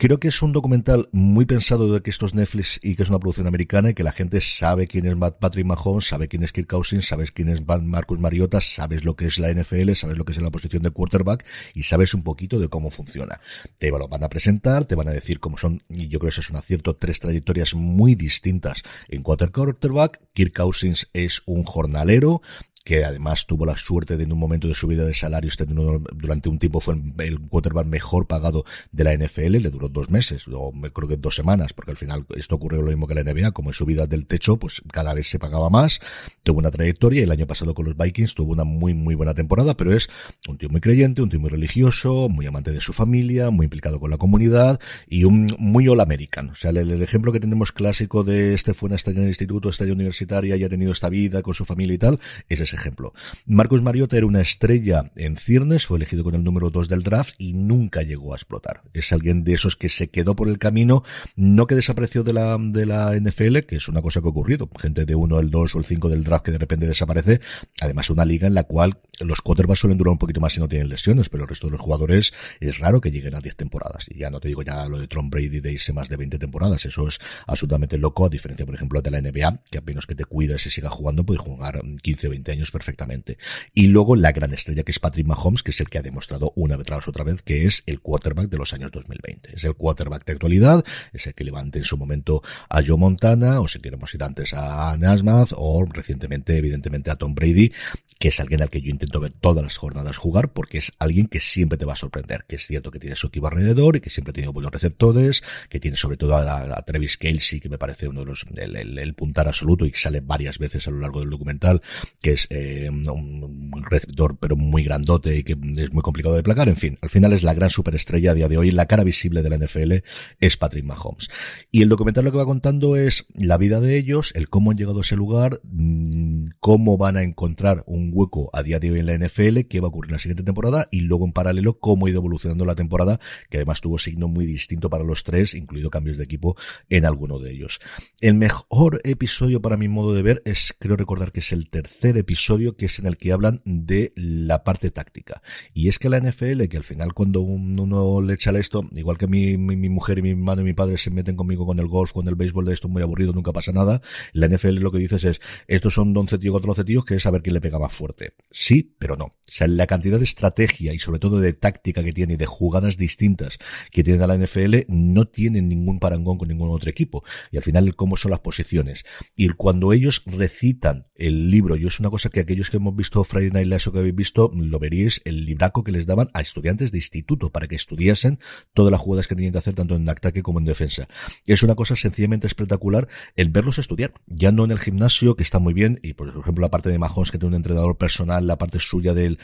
[0.00, 3.08] Creo que es un documental muy pensado de que esto es Netflix y que es
[3.08, 6.52] una producción americana y que la gente sabe quién es Patrick Mahomes, sabe quién es
[6.52, 10.24] Kirk Cousins, sabes quién es Marcus Mariota, sabes lo que es la NFL, sabes lo
[10.24, 11.44] que es la posición de quarterback
[11.74, 13.40] y sabes un poquito de cómo funciona.
[13.78, 16.34] Te lo van a presentar, te van a decir cómo son, y yo creo que
[16.34, 20.20] eso es un acierto, tres trayectorias muy distintas en quarterback.
[20.32, 22.42] Kirk Cousins es un jornalero,
[22.88, 26.58] que además tuvo la suerte de en un momento de subida de salarios durante un
[26.58, 31.06] tiempo fue el quarterback mejor pagado de la NFL, le duró dos meses, o creo
[31.06, 33.74] que dos semanas, porque al final esto ocurrió lo mismo que la NBA, como en
[33.74, 36.00] subida del techo, pues cada vez se pagaba más,
[36.42, 39.76] tuvo una trayectoria, el año pasado con los Vikings tuvo una muy muy buena temporada,
[39.76, 40.08] pero es
[40.48, 44.00] un tío muy creyente, un tío muy religioso, muy amante de su familia, muy implicado
[44.00, 46.48] con la comunidad y un muy all American.
[46.48, 50.56] O sea, el, ejemplo que tenemos clásico de este fue en el instituto, estadio universitaria
[50.56, 52.18] y ha tenido esta vida con su familia y tal,
[52.48, 53.12] es ese ejemplo.
[53.46, 57.34] Marcus Mariota era una estrella en ciernes, fue elegido con el número 2 del draft
[57.38, 58.82] y nunca llegó a explotar.
[58.92, 61.02] Es alguien de esos que se quedó por el camino,
[61.36, 64.68] no que desapareció de la, de la NFL, que es una cosa que ha ocurrido.
[64.78, 67.40] Gente de 1, el 2 o el 5 del draft que de repente desaparece.
[67.80, 70.68] Además, una liga en la cual los quarterbacks suelen durar un poquito más si no
[70.68, 74.06] tienen lesiones, pero el resto de los jugadores es raro que lleguen a 10 temporadas.
[74.08, 76.38] Y ya no te digo ya lo de Tom Brady de irse más de 20
[76.38, 76.84] temporadas.
[76.84, 80.24] Eso es absolutamente loco, a diferencia, por ejemplo, de la NBA, que apenas que te
[80.24, 83.38] cuides y siga jugando, puede jugar 15 o 20 años perfectamente.
[83.72, 86.52] Y luego la gran estrella que es Patrick Mahomes, que es el que ha demostrado
[86.56, 89.56] una vez tras otra vez que es el quarterback de los años 2020.
[89.56, 93.60] Es el quarterback de actualidad, es el que levante en su momento a Joe Montana,
[93.60, 97.72] o si queremos ir antes a Nasmath, o recientemente, evidentemente, a Tom Brady,
[98.18, 101.26] que es alguien al que yo intento ver todas las jornadas jugar, porque es alguien
[101.26, 104.00] que siempre te va a sorprender, que es cierto que tiene su equipo alrededor y
[104.00, 107.78] que siempre ha tenido buenos receptores, que tiene sobre todo a, Travis Kelsey, que me
[107.78, 111.20] parece uno de los, el, puntar absoluto y que sale varias veces a lo largo
[111.20, 111.82] del documental,
[112.20, 116.68] que es eh, un, receptor pero muy grandote y que es muy complicado de placar,
[116.68, 119.42] en fin, al final es la gran superestrella a día de hoy, la cara visible
[119.42, 120.04] de la NFL
[120.40, 121.30] es Patrick Mahomes.
[121.70, 124.78] Y el documental lo que va contando es la vida de ellos, el cómo han
[124.78, 129.00] llegado a ese lugar, mm, cómo van a encontrar un hueco a día de hoy
[129.00, 131.78] en la NFL, qué va a ocurrir en la siguiente temporada y luego en paralelo
[131.78, 135.54] cómo ha ido evolucionando la temporada, que además tuvo signo muy distinto para los tres,
[135.54, 136.56] incluido cambios de equipo
[136.88, 137.80] en alguno de ellos.
[138.20, 142.16] El mejor episodio para mi modo de ver es, creo recordar que es el tercer
[142.16, 142.37] episodio,
[142.76, 145.42] que es en el que hablan de la parte táctica.
[145.74, 149.26] Y es que la NFL, que al final cuando uno le echa esto, igual que
[149.26, 152.12] mi, mi, mujer y mi hermano y mi padre se meten conmigo con el golf,
[152.12, 154.00] con el béisbol de esto muy aburrido, nunca pasa nada,
[154.32, 157.22] la NFL lo que dices es, estos son 11 tíos contra 11 tíos, que es
[157.22, 158.34] saber quién le pega más fuerte.
[158.50, 159.24] Sí, pero no.
[159.24, 162.46] O sea, la cantidad de estrategia y sobre todo de táctica que tiene y de
[162.46, 163.58] jugadas distintas
[163.90, 167.24] que tiene la NFL no tienen ningún parangón con ningún otro equipo.
[167.50, 169.04] Y al final, cómo son las posiciones.
[169.34, 173.22] Y cuando ellos recitan el libro, yo es una cosa que aquellos que hemos visto
[173.24, 176.40] Friday Night Lights o que habéis visto, lo veríais, el libraco que les daban a
[176.40, 178.38] estudiantes de instituto para que estudiasen
[178.74, 181.08] todas las jugadas que tenían que hacer tanto en ataque como en defensa.
[181.46, 184.12] Es una cosa sencillamente espectacular el verlos estudiar.
[184.26, 186.98] Ya no en el gimnasio, que está muy bien, y por ejemplo la parte de
[186.98, 189.38] Mahomes que tiene un entrenador personal, la parte suya del,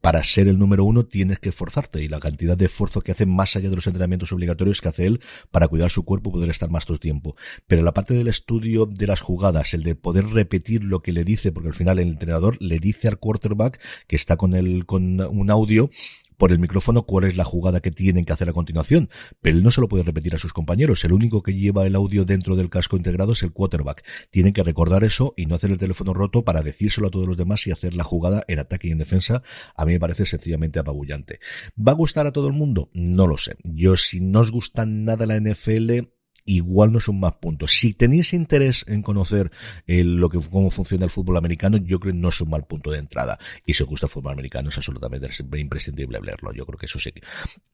[0.00, 3.26] para ser el número uno tienes que esforzarte y la cantidad de esfuerzo que hace
[3.26, 5.20] más allá de los entrenamientos obligatorios que hace él
[5.50, 7.36] para cuidar su cuerpo y poder estar más todo tiempo.
[7.66, 11.24] Pero la parte del estudio de las jugadas, el de poder repetir lo que le
[11.24, 15.20] dice, porque al final el entrenador le dice al quarterback que está con el, con
[15.20, 15.90] un audio
[16.38, 19.10] por el micrófono cuál es la jugada que tienen que hacer a continuación,
[19.42, 21.04] pero él no se lo puede repetir a sus compañeros.
[21.04, 24.04] El único que lleva el audio dentro del casco integrado es el quarterback.
[24.30, 27.36] Tienen que recordar eso y no hacer el teléfono roto para decírselo a todos los
[27.36, 29.42] demás y hacer la jugada en ataque y en defensa.
[29.74, 31.40] A mí me parece sencillamente apabullante.
[31.76, 32.88] ¿Va a gustar a todo el mundo?
[32.94, 33.56] No lo sé.
[33.64, 36.06] Yo si no os gusta nada la NFL,
[36.48, 37.68] igual no es un más punto.
[37.68, 39.50] Si tenéis interés en conocer
[39.86, 42.90] lo que, cómo funciona el fútbol americano, yo creo que no es un mal punto
[42.90, 43.38] de entrada.
[43.64, 46.52] Y si os gusta el fútbol americano, es absolutamente imprescindible leerlo.
[46.52, 47.12] Yo creo que eso sí.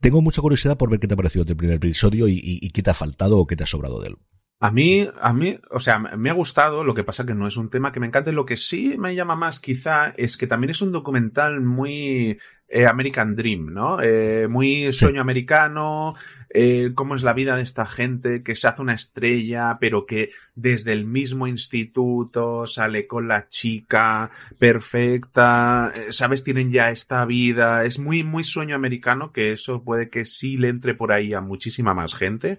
[0.00, 2.82] Tengo mucha curiosidad por ver qué te ha parecido el primer episodio y, y qué
[2.82, 4.16] te ha faltado o qué te ha sobrado de él.
[4.60, 7.56] A mí, a mí, o sea, me ha gustado, lo que pasa que no es
[7.56, 8.32] un tema que me encante.
[8.32, 12.38] Lo que sí me llama más quizá es que también es un documental muy
[12.68, 14.00] eh, American Dream, ¿no?
[14.00, 16.14] Eh, muy sueño americano,
[16.48, 20.30] eh, cómo es la vida de esta gente que se hace una estrella, pero que
[20.54, 27.84] desde el mismo instituto sale con la chica perfecta, sabes, tienen ya esta vida.
[27.84, 31.42] Es muy, muy sueño americano que eso puede que sí le entre por ahí a
[31.42, 32.58] muchísima más gente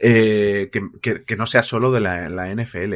[0.00, 2.94] eh, que, que, que, no sea solo de la, la NFL.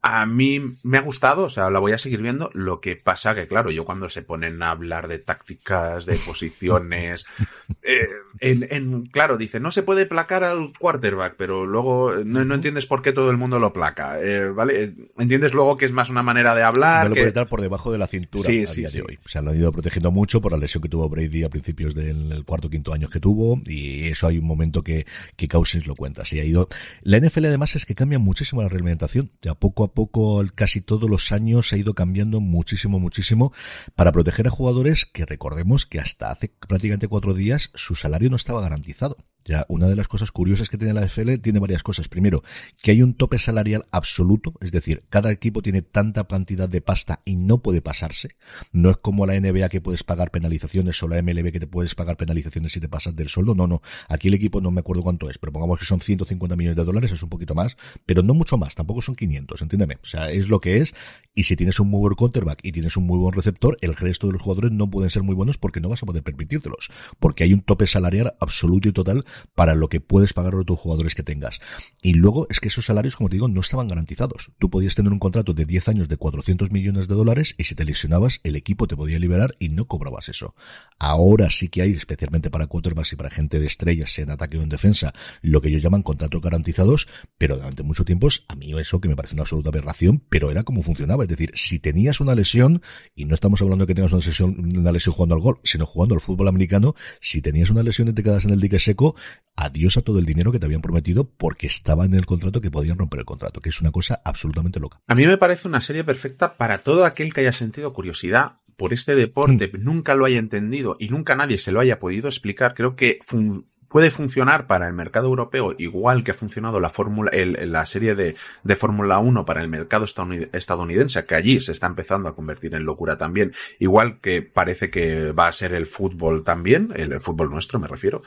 [0.00, 2.50] A mí me ha gustado, o sea, la voy a seguir viendo.
[2.54, 7.26] Lo que pasa que, claro, yo cuando se ponen a hablar de tácticas, de posiciones,
[7.82, 8.06] eh,
[8.40, 12.86] en, en, claro, dice, no se puede placar al quarterback, pero luego no, no entiendes
[12.86, 14.84] por qué todo el mundo lo placa, eh, ¿vale?
[14.84, 17.04] Eh, entiendes luego que es más una manera de hablar.
[17.04, 17.20] No lo que...
[17.22, 18.98] puede estar por debajo de la cintura sí, a sí, día sí.
[18.98, 19.18] de hoy.
[19.24, 21.94] O sea, lo han ido protegiendo mucho por la lesión que tuvo Brady a principios
[21.94, 25.96] del cuarto quinto año que tuvo, y eso hay un momento que, que Cousins lo
[25.96, 26.24] cuenta.
[26.24, 26.68] Sí, ha ido.
[27.02, 29.30] La NFL además es que cambia muchísimo la reglamentación.
[29.42, 33.52] Ya poco a poco, casi todos los años, ha ido cambiando muchísimo, muchísimo
[33.94, 38.36] para proteger a jugadores que recordemos que hasta hace prácticamente cuatro días su salario no
[38.36, 39.16] estaba garantizado.
[39.48, 42.06] Ya, una de las cosas curiosas que tiene la FL tiene varias cosas.
[42.06, 42.44] Primero,
[42.82, 47.22] que hay un tope salarial absoluto, es decir, cada equipo tiene tanta cantidad de pasta
[47.24, 48.28] y no puede pasarse.
[48.72, 51.94] No es como la NBA que puedes pagar penalizaciones o la MLB que te puedes
[51.94, 53.54] pagar penalizaciones si te pasas del sueldo.
[53.54, 53.80] No, no.
[54.10, 56.84] Aquí el equipo no me acuerdo cuánto es, pero pongamos que son 150 millones de
[56.84, 59.94] dólares, es un poquito más, pero no mucho más, tampoco son 500, entiéndeme.
[60.02, 60.94] O sea, es lo que es.
[61.34, 64.26] Y si tienes un muy buen quarterback y tienes un muy buen receptor, el resto
[64.26, 66.90] de los jugadores no pueden ser muy buenos porque no vas a poder permitírtelos.
[67.18, 69.24] Porque hay un tope salarial absoluto y total
[69.54, 71.60] para lo que puedes pagar a jugadores que tengas.
[72.02, 74.50] Y luego es que esos salarios, como te digo, no estaban garantizados.
[74.58, 77.74] Tú podías tener un contrato de 10 años de 400 millones de dólares y si
[77.74, 80.54] te lesionabas, el equipo te podía liberar y no cobrabas eso.
[80.98, 84.62] Ahora sí que hay, especialmente para quarterbacks y para gente de estrellas, en ataque o
[84.62, 85.12] en defensa,
[85.42, 89.16] lo que ellos llaman contratos garantizados, pero durante mucho tiempo, a mí eso que me
[89.16, 91.24] parece una absoluta aberración, pero era como funcionaba.
[91.24, 92.82] Es decir, si tenías una lesión,
[93.14, 95.86] y no estamos hablando de que tengas una lesión, una lesión jugando al gol, sino
[95.86, 99.14] jugando al fútbol americano, si tenías una lesión y te quedas en el dique seco,
[99.56, 102.70] adiós a todo el dinero que te habían prometido porque estaba en el contrato que
[102.70, 105.00] podían romper el contrato, que es una cosa absolutamente loca.
[105.08, 108.92] A mí me parece una serie perfecta para todo aquel que haya sentido curiosidad por
[108.92, 109.82] este deporte, mm.
[109.82, 112.74] nunca lo haya entendido y nunca nadie se lo haya podido explicar.
[112.74, 117.32] Creo que fun puede funcionar para el mercado europeo igual que ha funcionado la fórmula,
[117.34, 122.28] la serie de, de Fórmula 1 para el mercado estadounidense, que allí se está empezando
[122.28, 126.92] a convertir en locura también, igual que parece que va a ser el fútbol también,
[126.94, 128.22] el, el fútbol nuestro me refiero.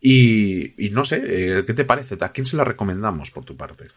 [0.00, 2.16] Y, y no sé, eh, ¿qué te parece?
[2.20, 3.88] ¿A quién se la recomendamos por tu parte?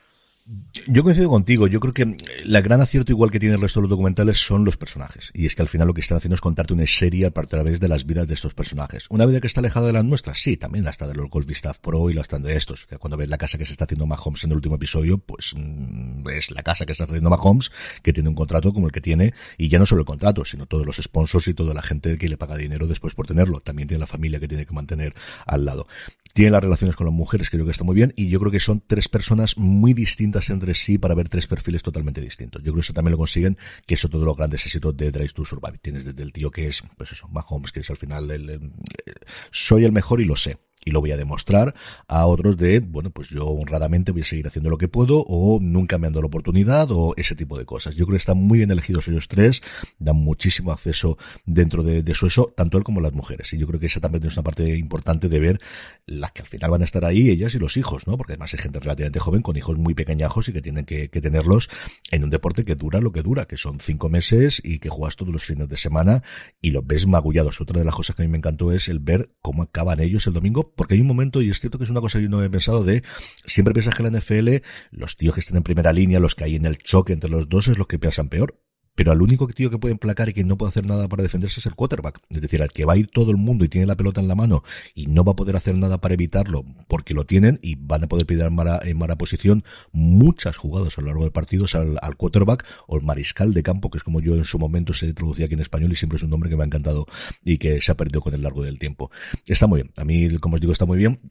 [0.88, 1.68] Yo coincido contigo.
[1.68, 4.66] Yo creo que la gran acierto, igual que tiene el resto de los documentales, son
[4.66, 5.30] los personajes.
[5.34, 7.80] Y es que al final lo que están haciendo es contarte una serie a través
[7.80, 9.06] de las vidas de estos personajes.
[9.10, 11.48] Una vida que está alejada de las nuestras, sí, también la está de los Golf
[11.52, 12.88] Staff Pro y la están de estos.
[12.98, 16.28] Cuando ves la casa que se está haciendo Mahomes en el último episodio, pues mmm,
[16.30, 17.72] es la casa que está haciendo Mahomes,
[18.02, 20.66] que tiene un contrato como el que tiene, y ya no solo el contrato, sino
[20.66, 23.60] todos los sponsors y toda la gente que le paga dinero después por tenerlo.
[23.60, 25.14] También tiene la familia que tiene que mantener
[25.46, 25.88] al lado.
[26.34, 28.60] Tiene las relaciones con las mujeres, creo que está muy bien, y yo creo que
[28.60, 32.62] son tres personas muy distintas entre sí para ver tres perfiles totalmente distintos.
[32.62, 35.34] Yo creo que eso también lo consiguen, que eso todos los grandes éxitos de Drive
[35.34, 35.80] to Survive.
[35.82, 38.62] Tienes desde el tío que es, pues eso, Mahomes, que es al final el, el,
[38.62, 39.16] el,
[39.52, 41.76] soy el mejor y lo sé y lo voy a demostrar
[42.08, 45.60] a otros de, bueno, pues yo honradamente voy a seguir haciendo lo que puedo o
[45.62, 47.96] nunca me han dado la oportunidad o ese tipo de cosas.
[47.96, 49.62] Yo creo que están muy bien elegidos ellos tres,
[50.00, 53.54] dan muchísimo acceso dentro de, su eso, tanto él como las mujeres.
[53.54, 55.62] Y yo creo que esa también es una parte importante de ver
[56.06, 58.18] las que al final van a estar ahí, ellas y los hijos, ¿no?
[58.18, 61.22] Porque además hay gente relativamente joven con hijos muy pequeñajos y que tienen que, que
[61.22, 61.70] tenerlos
[62.12, 65.16] en un deporte que dura lo que dura, que son cinco meses y que juegas
[65.16, 66.24] todos los fines de semana
[66.62, 67.62] y los ves magullados.
[67.62, 70.26] Otra de las cosas que a mí me encantó es el ver cómo acaban ellos
[70.28, 72.30] el domingo porque hay un momento, y es cierto que es una cosa que yo
[72.30, 73.04] no he pensado, de
[73.46, 74.58] siempre piensas que la NFL,
[74.92, 77.50] los tíos que están en primera línea, los que hay en el choque entre los
[77.50, 78.60] dos, es los que piensan peor
[79.00, 81.62] pero al único tío que puede emplacar y que no puede hacer nada para defenderse
[81.62, 82.20] es el quarterback.
[82.30, 84.28] Es decir, al que va a ir todo el mundo y tiene la pelota en
[84.28, 84.62] la mano
[84.94, 88.08] y no va a poder hacer nada para evitarlo porque lo tienen y van a
[88.10, 91.98] poder pedir en mala, en mala posición muchas jugadas a lo largo del partido al,
[92.02, 95.14] al, quarterback o el mariscal de campo, que es como yo en su momento se
[95.14, 97.06] traducía aquí en español y siempre es un nombre que me ha encantado
[97.46, 99.12] y que se ha perdido con el largo del tiempo.
[99.48, 99.94] Está muy bien.
[99.96, 101.22] A mí, como os digo, está muy bien.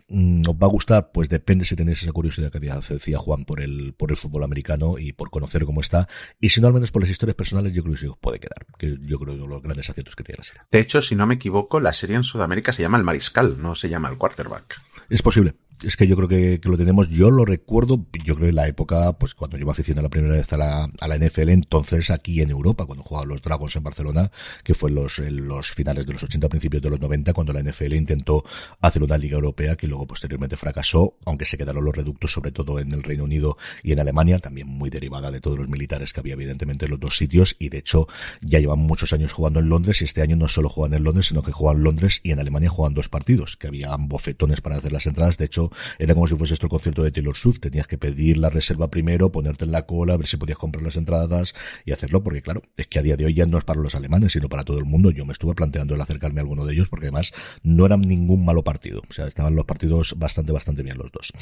[0.49, 1.11] ¿Os va a gustar?
[1.13, 4.99] Pues depende si tenéis esa curiosidad que decía Juan por el, por el fútbol americano
[4.99, 6.09] y por conocer cómo está.
[6.41, 8.39] Y si no, al menos por las historias personales, yo creo que sí os puede
[8.39, 8.67] quedar.
[8.79, 10.63] Que yo creo que uno de los grandes aciertos que tiene la serie.
[10.71, 13.75] De hecho, si no me equivoco, la serie en Sudamérica se llama El Mariscal, no
[13.75, 14.81] se llama El Quarterback.
[15.09, 15.55] Es posible.
[15.83, 19.13] Es que yo creo que, lo tenemos, yo lo recuerdo, yo creo en la época,
[19.19, 22.41] pues cuando yo me aficioné la primera vez a la, a la NFL, entonces aquí
[22.41, 24.31] en Europa, cuando jugaban los Dragons en Barcelona,
[24.65, 27.53] que fue en los, en los finales de los 80, principios de los 90, cuando
[27.53, 28.45] la NFL intentó
[28.81, 32.79] hacer una liga europea que luego posteriormente fracasó, aunque se quedaron los reductos sobre todo
[32.79, 36.21] en el Reino Unido y en Alemania, también muy derivada de todos los militares que
[36.21, 37.57] había evidentemente en los dos sitios.
[37.59, 38.09] Y de hecho
[38.41, 41.27] ya llevan muchos años jugando en Londres y este año no solo juegan en Londres,
[41.27, 44.77] sino que juegan en Londres y en Alemania juegan dos partidos, que había bofetones para
[44.77, 45.68] hacer las entradas, de hecho
[45.99, 48.91] era como si fuese esto el concierto de Taylor Swift, tenías que pedir la reserva
[48.91, 51.55] primero, ponerte en la cola, ver si podías comprar las entradas
[51.85, 53.95] y hacerlo, porque claro, es que a día de hoy ya no es para los
[53.95, 55.11] alemanes, sino para todo el mundo.
[55.11, 58.45] Yo me estuve planteando el acercarme a alguno de ellos, porque además no eran ningún
[58.45, 61.33] malo partido, o sea, estaban los partidos bastante, bastante bien los dos.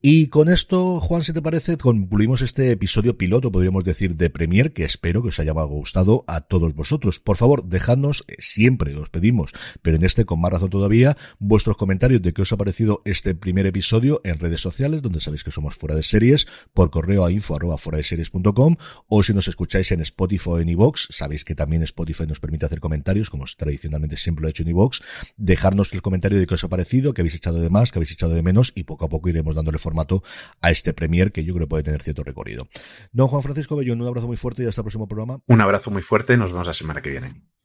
[0.00, 4.72] Y con esto, Juan, si te parece, concluimos este episodio piloto, podríamos decir, de Premier,
[4.72, 7.18] que espero que os haya gustado a todos vosotros.
[7.18, 9.52] Por favor, dejadnos, eh, siempre os pedimos,
[9.82, 13.34] pero en este con más razón todavía, vuestros comentarios de qué os ha parecido este
[13.34, 17.30] primer episodio en redes sociales, donde sabéis que somos fuera de series, por correo a
[17.30, 18.76] info arroba fuera de series.com,
[19.08, 22.66] o si nos escucháis en Spotify o en iVox, sabéis que también Spotify nos permite
[22.66, 25.02] hacer comentarios, como tradicionalmente siempre lo he hecho en iVox,
[25.36, 28.12] dejarnos el comentario de qué os ha parecido, qué habéis echado de más, qué habéis
[28.12, 30.22] echado de menos, y poco a poco iremos dándole formato
[30.60, 32.68] a este Premier que yo creo que puede tener cierto recorrido.
[33.12, 35.40] Don Juan Francisco Bellón, un abrazo muy fuerte y hasta el próximo programa.
[35.46, 37.57] Un abrazo muy fuerte, nos vemos la semana que viene.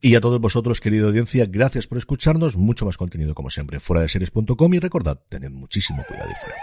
[0.00, 2.56] Y a todos vosotros, querida audiencia, gracias por escucharnos.
[2.56, 6.56] Mucho más contenido, como siempre, fuera de series.com y recordad, tened muchísimo cuidado y fuera.